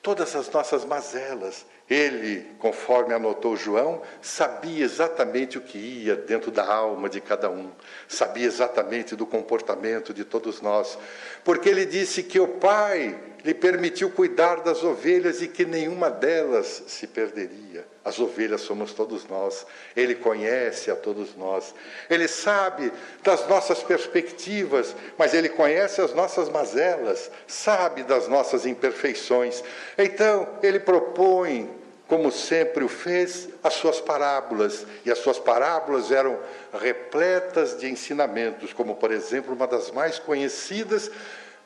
todas 0.02 0.36
as 0.36 0.50
nossas 0.50 0.86
mazelas. 0.86 1.66
Ele, 1.90 2.48
conforme 2.60 3.14
anotou 3.14 3.58
João, 3.58 4.02
sabia 4.22 4.86
exatamente 4.86 5.58
o 5.58 5.62
que 5.62 5.78
ia 5.78 6.16
dentro 6.16 6.50
da 6.50 6.66
alma 6.66 7.10
de 7.10 7.20
cada 7.20 7.50
um, 7.50 7.72
sabia 8.08 8.46
exatamente 8.46 9.16
do 9.16 9.26
comportamento 9.26 10.14
de 10.14 10.24
todos 10.24 10.62
nós, 10.62 10.98
porque 11.44 11.68
ele 11.68 11.86
disse 11.86 12.24
que 12.24 12.40
o 12.40 12.48
Pai 12.48 13.20
lhe 13.44 13.54
permitiu 13.54 14.10
cuidar 14.10 14.62
das 14.62 14.84
ovelhas 14.84 15.42
e 15.42 15.48
que 15.48 15.66
nenhuma 15.66 16.10
delas 16.10 16.84
se 16.88 17.06
perderia. 17.06 17.86
As 18.06 18.20
ovelhas 18.20 18.62
somos 18.62 18.94
todos 18.94 19.26
nós, 19.28 19.66
Ele 19.96 20.16
conhece 20.16 20.92
a 20.92 20.96
todos 20.96 21.36
nós, 21.36 21.74
Ele 22.10 22.28
sabe 22.28 22.92
das 23.22 23.48
nossas 23.48 23.82
perspectivas, 23.82 24.96
mas 25.18 25.34
Ele 25.34 25.50
conhece 25.50 26.02
as 26.02 26.14
nossas 26.14 26.50
mazelas, 26.50 27.32
sabe 27.48 28.04
das 28.04 28.28
nossas 28.28 28.66
imperfeições. 28.66 29.64
Então, 29.98 30.48
Ele 30.62 30.80
propõe, 30.80 31.70
como 32.08 32.30
sempre 32.30 32.84
o 32.84 32.90
fez, 32.90 33.48
as 33.64 33.74
suas 33.76 34.02
parábolas, 34.02 34.86
e 35.06 35.12
as 35.12 35.20
suas 35.20 35.40
parábolas 35.40 36.12
eram 36.12 36.38
repletas 36.74 37.78
de 37.78 37.90
ensinamentos, 37.90 38.74
como, 38.74 38.96
por 38.96 39.12
exemplo, 39.12 39.54
uma 39.54 39.66
das 39.66 39.92
mais 39.92 40.20
conhecidas 40.20 41.10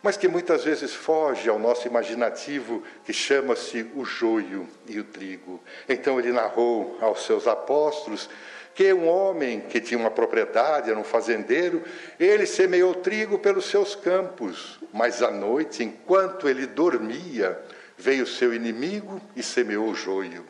mas 0.01 0.17
que 0.17 0.27
muitas 0.27 0.63
vezes 0.63 0.93
foge 0.93 1.49
ao 1.49 1.59
nosso 1.59 1.87
imaginativo, 1.87 2.83
que 3.03 3.13
chama-se 3.13 3.89
o 3.95 4.05
joio 4.05 4.67
e 4.87 4.99
o 4.99 5.03
trigo. 5.03 5.59
Então 5.87 6.19
ele 6.19 6.31
narrou 6.31 6.97
aos 7.01 7.25
seus 7.25 7.47
apóstolos 7.47 8.29
que 8.77 8.93
um 8.93 9.07
homem 9.07 9.59
que 9.59 9.81
tinha 9.81 9.99
uma 9.99 10.11
propriedade, 10.11 10.91
era 10.91 10.99
um 10.99 11.03
fazendeiro, 11.03 11.81
ele 12.19 12.45
semeou 12.45 12.93
trigo 12.93 13.39
pelos 13.39 13.65
seus 13.65 13.95
campos, 13.95 14.79
mas 14.93 15.23
à 15.23 15.31
noite, 15.31 15.83
enquanto 15.83 16.47
ele 16.47 16.67
dormia, 16.67 17.59
veio 17.97 18.27
seu 18.27 18.53
inimigo 18.53 19.19
e 19.35 19.41
semeou 19.41 19.89
o 19.89 19.95
joio. 19.95 20.45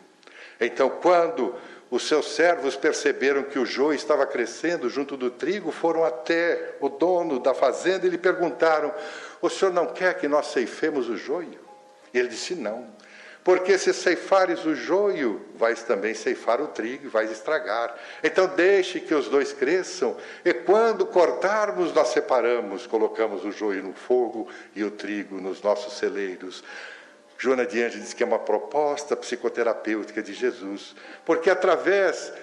Então, 0.60 0.90
quando 0.90 1.56
os 1.90 2.06
seus 2.06 2.34
servos 2.34 2.76
perceberam 2.76 3.44
que 3.44 3.58
o 3.58 3.66
joio 3.66 3.96
estava 3.96 4.26
crescendo 4.26 4.90
junto 4.90 5.16
do 5.16 5.32
trigo, 5.32 5.72
foram 5.72 6.04
até 6.04 6.76
o 6.82 6.90
dono 6.90 7.40
da 7.40 7.54
fazenda 7.54 8.06
e 8.06 8.10
lhe 8.10 8.18
perguntaram: 8.18 8.94
O 9.41 9.50
senhor 9.50 9.73
não 9.73 9.88
quer 9.88 10.17
que 10.17 10.28
nós 10.28 10.47
ceifemos 10.47 11.10
o 11.10 11.17
joio? 11.17 11.60
E 12.13 12.19
ele 12.19 12.30
disse: 12.30 12.56
Não. 12.56 12.88
Porque 13.47 13.78
se 13.78 13.93
ceifares 13.93 14.65
o 14.65 14.76
joio, 14.76 15.41
vais 15.56 15.82
também 15.82 16.13
ceifar 16.13 16.60
o 16.60 16.67
trigo 16.67 17.06
e 17.06 17.10
vais 17.10 17.32
estragar. 17.32 17.95
Então 18.21 18.45
deixe 18.45 19.00
que 19.00 19.15
os 19.15 19.30
dois 19.30 19.54
cresçam, 19.54 20.17
e 20.43 20.54
quando 20.54 21.06
cortarmos, 21.06 21.93
nós 21.93 22.10
separamos, 22.10 22.86
colocamos 22.86 23.45
o 23.45 23.52
joio 23.54 23.82
no 23.82 23.93
fogo 23.93 24.50
e 24.76 24.84
o 24.84 24.91
trigo 24.91 25.39
nos 25.39 25.62
nossos 25.62 25.93
celeiros. 25.97 26.62
Joana 27.38 27.65
de 27.65 27.82
Anjos 27.82 28.02
diz 28.02 28.13
que 28.13 28.21
é 28.21 28.26
uma 28.26 28.39
proposta 28.39 29.15
psicoterapêutica 29.15 30.21
de 30.21 30.34
Jesus, 30.34 30.93
porque 31.23 31.50
através 31.50 32.34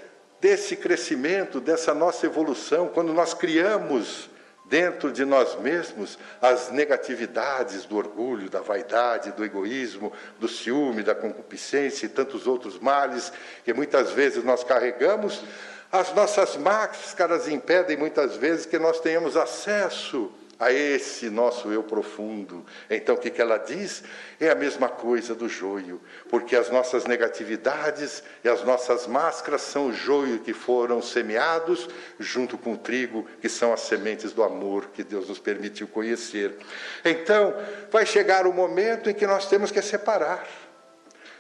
desse 0.40 0.74
crescimento, 0.74 1.60
dessa 1.60 1.92
nossa 1.92 2.24
evolução, 2.24 2.88
quando 2.88 3.12
nós 3.12 3.34
criamos 3.34 4.30
dentro 4.64 5.12
de 5.12 5.24
nós 5.24 5.58
mesmos 5.60 6.18
as 6.40 6.70
negatividades 6.70 7.84
do 7.84 7.96
orgulho, 7.96 8.48
da 8.48 8.60
vaidade, 8.60 9.32
do 9.32 9.44
egoísmo, 9.44 10.12
do 10.38 10.48
ciúme, 10.48 11.02
da 11.02 11.14
concupiscência 11.14 12.06
e 12.06 12.08
tantos 12.08 12.46
outros 12.46 12.78
males 12.78 13.32
que 13.64 13.74
muitas 13.74 14.10
vezes 14.10 14.42
nós 14.42 14.64
carregamos, 14.64 15.44
as 15.92 16.12
nossas 16.14 16.56
máscaras 16.56 17.46
impedem 17.46 17.96
muitas 17.96 18.36
vezes 18.36 18.66
que 18.66 18.78
nós 18.78 18.98
tenhamos 19.00 19.36
acesso 19.36 20.32
a 20.64 20.72
esse 20.72 21.28
nosso 21.28 21.70
eu 21.70 21.82
profundo. 21.82 22.64
Então, 22.88 23.14
o 23.14 23.18
que, 23.18 23.40
ela 23.40 23.58
diz? 23.58 24.02
É 24.40 24.48
a 24.48 24.54
mesma 24.54 24.88
coisa 24.88 25.34
do 25.34 25.46
joio, 25.46 26.00
porque 26.30 26.56
as 26.56 26.70
nossas 26.70 27.04
negatividades 27.04 28.22
e 28.42 28.48
as 28.48 28.64
nossas 28.64 29.06
máscaras 29.06 29.60
são 29.60 29.88
o 29.88 29.92
joio 29.92 30.38
que 30.38 30.54
foram 30.54 31.02
semeados 31.02 31.86
junto 32.18 32.56
com 32.56 32.72
o 32.72 32.78
trigo, 32.78 33.28
que 33.42 33.48
são 33.48 33.74
as 33.74 33.80
sementes 33.80 34.32
do 34.32 34.42
amor 34.42 34.86
que 34.94 35.04
Deus 35.04 35.28
nos 35.28 35.38
permitiu 35.38 35.86
conhecer. 35.86 36.56
Então, 37.04 37.54
vai 37.90 38.06
chegar 38.06 38.46
o 38.46 38.52
momento 38.52 39.10
em 39.10 39.14
que 39.14 39.26
nós 39.26 39.46
temos 39.46 39.70
que 39.70 39.82
separar. 39.82 40.46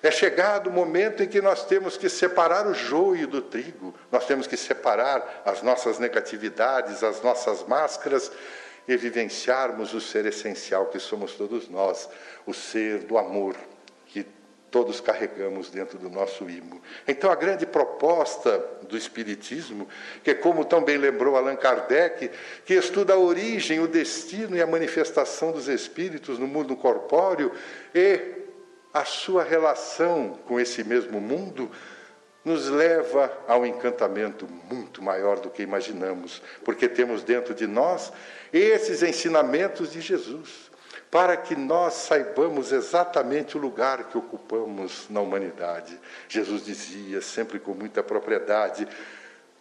É 0.02 0.10
chegado 0.10 0.66
o 0.66 0.70
momento 0.70 1.22
em 1.22 1.26
que 1.26 1.40
nós 1.40 1.64
temos 1.64 1.96
que 1.96 2.10
separar 2.10 2.66
o 2.66 2.74
joio 2.74 3.26
do 3.26 3.40
trigo, 3.40 3.94
nós 4.12 4.26
temos 4.26 4.46
que 4.46 4.54
separar 4.54 5.42
as 5.46 5.62
nossas 5.62 5.98
negatividades, 5.98 7.02
as 7.02 7.22
nossas 7.22 7.66
máscaras 7.66 8.30
e 8.86 8.96
vivenciarmos 8.96 9.94
o 9.94 10.00
ser 10.00 10.26
essencial 10.26 10.86
que 10.86 10.98
somos 10.98 11.34
todos 11.34 11.68
nós, 11.68 12.08
o 12.46 12.52
ser 12.52 13.00
do 13.00 13.16
amor 13.16 13.56
que 14.06 14.26
todos 14.70 15.00
carregamos 15.00 15.70
dentro 15.70 15.98
do 15.98 16.10
nosso 16.10 16.50
imo. 16.50 16.82
Então, 17.06 17.30
a 17.30 17.34
grande 17.34 17.64
proposta 17.64 18.58
do 18.82 18.96
Espiritismo, 18.96 19.88
que 20.22 20.32
é 20.32 20.34
como 20.34 20.64
tão 20.64 20.82
bem 20.82 20.98
lembrou 20.98 21.36
Allan 21.36 21.56
Kardec, 21.56 22.30
que 22.64 22.74
estuda 22.74 23.14
a 23.14 23.18
origem, 23.18 23.80
o 23.80 23.86
destino 23.86 24.56
e 24.56 24.60
a 24.60 24.66
manifestação 24.66 25.52
dos 25.52 25.68
espíritos 25.68 26.38
no 26.38 26.46
mundo 26.46 26.76
corpóreo, 26.76 27.52
e 27.94 28.20
a 28.92 29.04
sua 29.04 29.42
relação 29.42 30.38
com 30.46 30.60
esse 30.60 30.84
mesmo 30.84 31.20
mundo 31.20 31.70
nos 32.44 32.68
leva 32.68 33.32
a 33.48 33.56
um 33.56 33.64
encantamento 33.64 34.46
muito 34.70 35.02
maior 35.02 35.40
do 35.40 35.50
que 35.50 35.62
imaginamos, 35.62 36.42
porque 36.64 36.88
temos 36.88 37.22
dentro 37.22 37.54
de 37.54 37.66
nós 37.66 38.12
esses 38.52 39.02
ensinamentos 39.02 39.92
de 39.92 40.00
Jesus, 40.00 40.70
para 41.10 41.36
que 41.36 41.54
nós 41.54 41.94
saibamos 41.94 42.72
exatamente 42.72 43.56
o 43.56 43.60
lugar 43.60 44.04
que 44.08 44.18
ocupamos 44.18 45.06
na 45.08 45.20
humanidade. 45.20 45.98
Jesus 46.28 46.64
dizia, 46.64 47.22
sempre 47.22 47.58
com 47.58 47.72
muita 47.72 48.02
propriedade: 48.02 48.86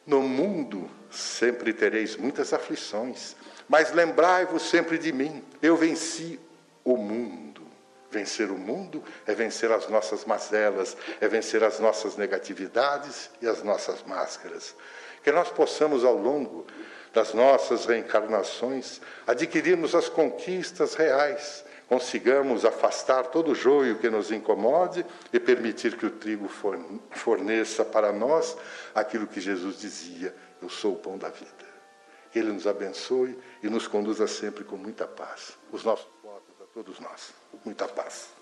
No 0.06 0.22
mundo 0.22 0.89
sempre 1.12 1.72
tereis 1.72 2.17
muitas 2.17 2.54
aflições, 2.54 3.36
mas 3.69 3.93
lembrai-vos 3.93 4.63
sempre 4.63 4.98
de 4.98 5.13
mim, 5.13 5.43
eu 5.62 5.78
venci 5.78 6.39
o 6.84 6.98
mundo. 6.98 7.53
Vencer 8.13 8.52
o 8.52 8.58
mundo 8.58 9.04
é 9.26 9.34
vencer 9.34 9.71
as 9.71 9.89
nossas 9.89 10.23
mazelas, 10.23 10.95
é 11.19 11.28
vencer 11.28 11.63
as 11.63 11.80
nossas 11.80 12.15
negatividades 12.15 13.32
e 13.41 13.47
as 13.47 13.63
nossas 13.63 14.04
máscaras. 14.04 14.76
Que 15.23 15.32
nós 15.32 15.49
possamos, 15.49 16.06
ao 16.06 16.15
longo 16.15 16.67
das 17.12 17.34
nossas 17.34 17.88
reencarnações, 17.88 19.02
adquirirmos 19.26 19.95
as 19.95 20.10
conquistas 20.10 20.93
reais, 20.93 21.65
consigamos 21.88 22.65
afastar 22.65 23.23
todo 23.28 23.52
o 23.52 23.56
joio 23.56 23.97
que 23.97 24.12
nos 24.12 24.32
incomode 24.32 25.04
e 25.32 25.39
permitir 25.39 25.97
que 25.97 26.06
o 26.06 26.12
trigo 26.12 26.47
forneça 27.10 27.84
para 27.84 28.13
nós 28.13 28.56
aquilo 28.93 29.26
que 29.26 29.41
Jesus 29.41 29.80
dizia: 29.80 30.36
Eu 30.62 30.69
sou 30.69 30.93
o 30.93 30.97
pão 30.97 31.17
da 31.17 31.30
vida. 31.30 31.73
Que 32.32 32.38
Ele 32.38 32.52
nos 32.52 32.67
abençoe 32.67 33.36
e 33.63 33.69
nos 33.69 33.88
conduza 33.88 34.28
sempre 34.28 34.63
com 34.63 34.78
muita 34.78 35.08
paz. 35.08 35.58
Os 35.71 35.84
nossos 35.84 36.08
todos 36.73 36.99
nós. 36.99 37.42
Muita 37.63 37.88
paz. 37.88 38.33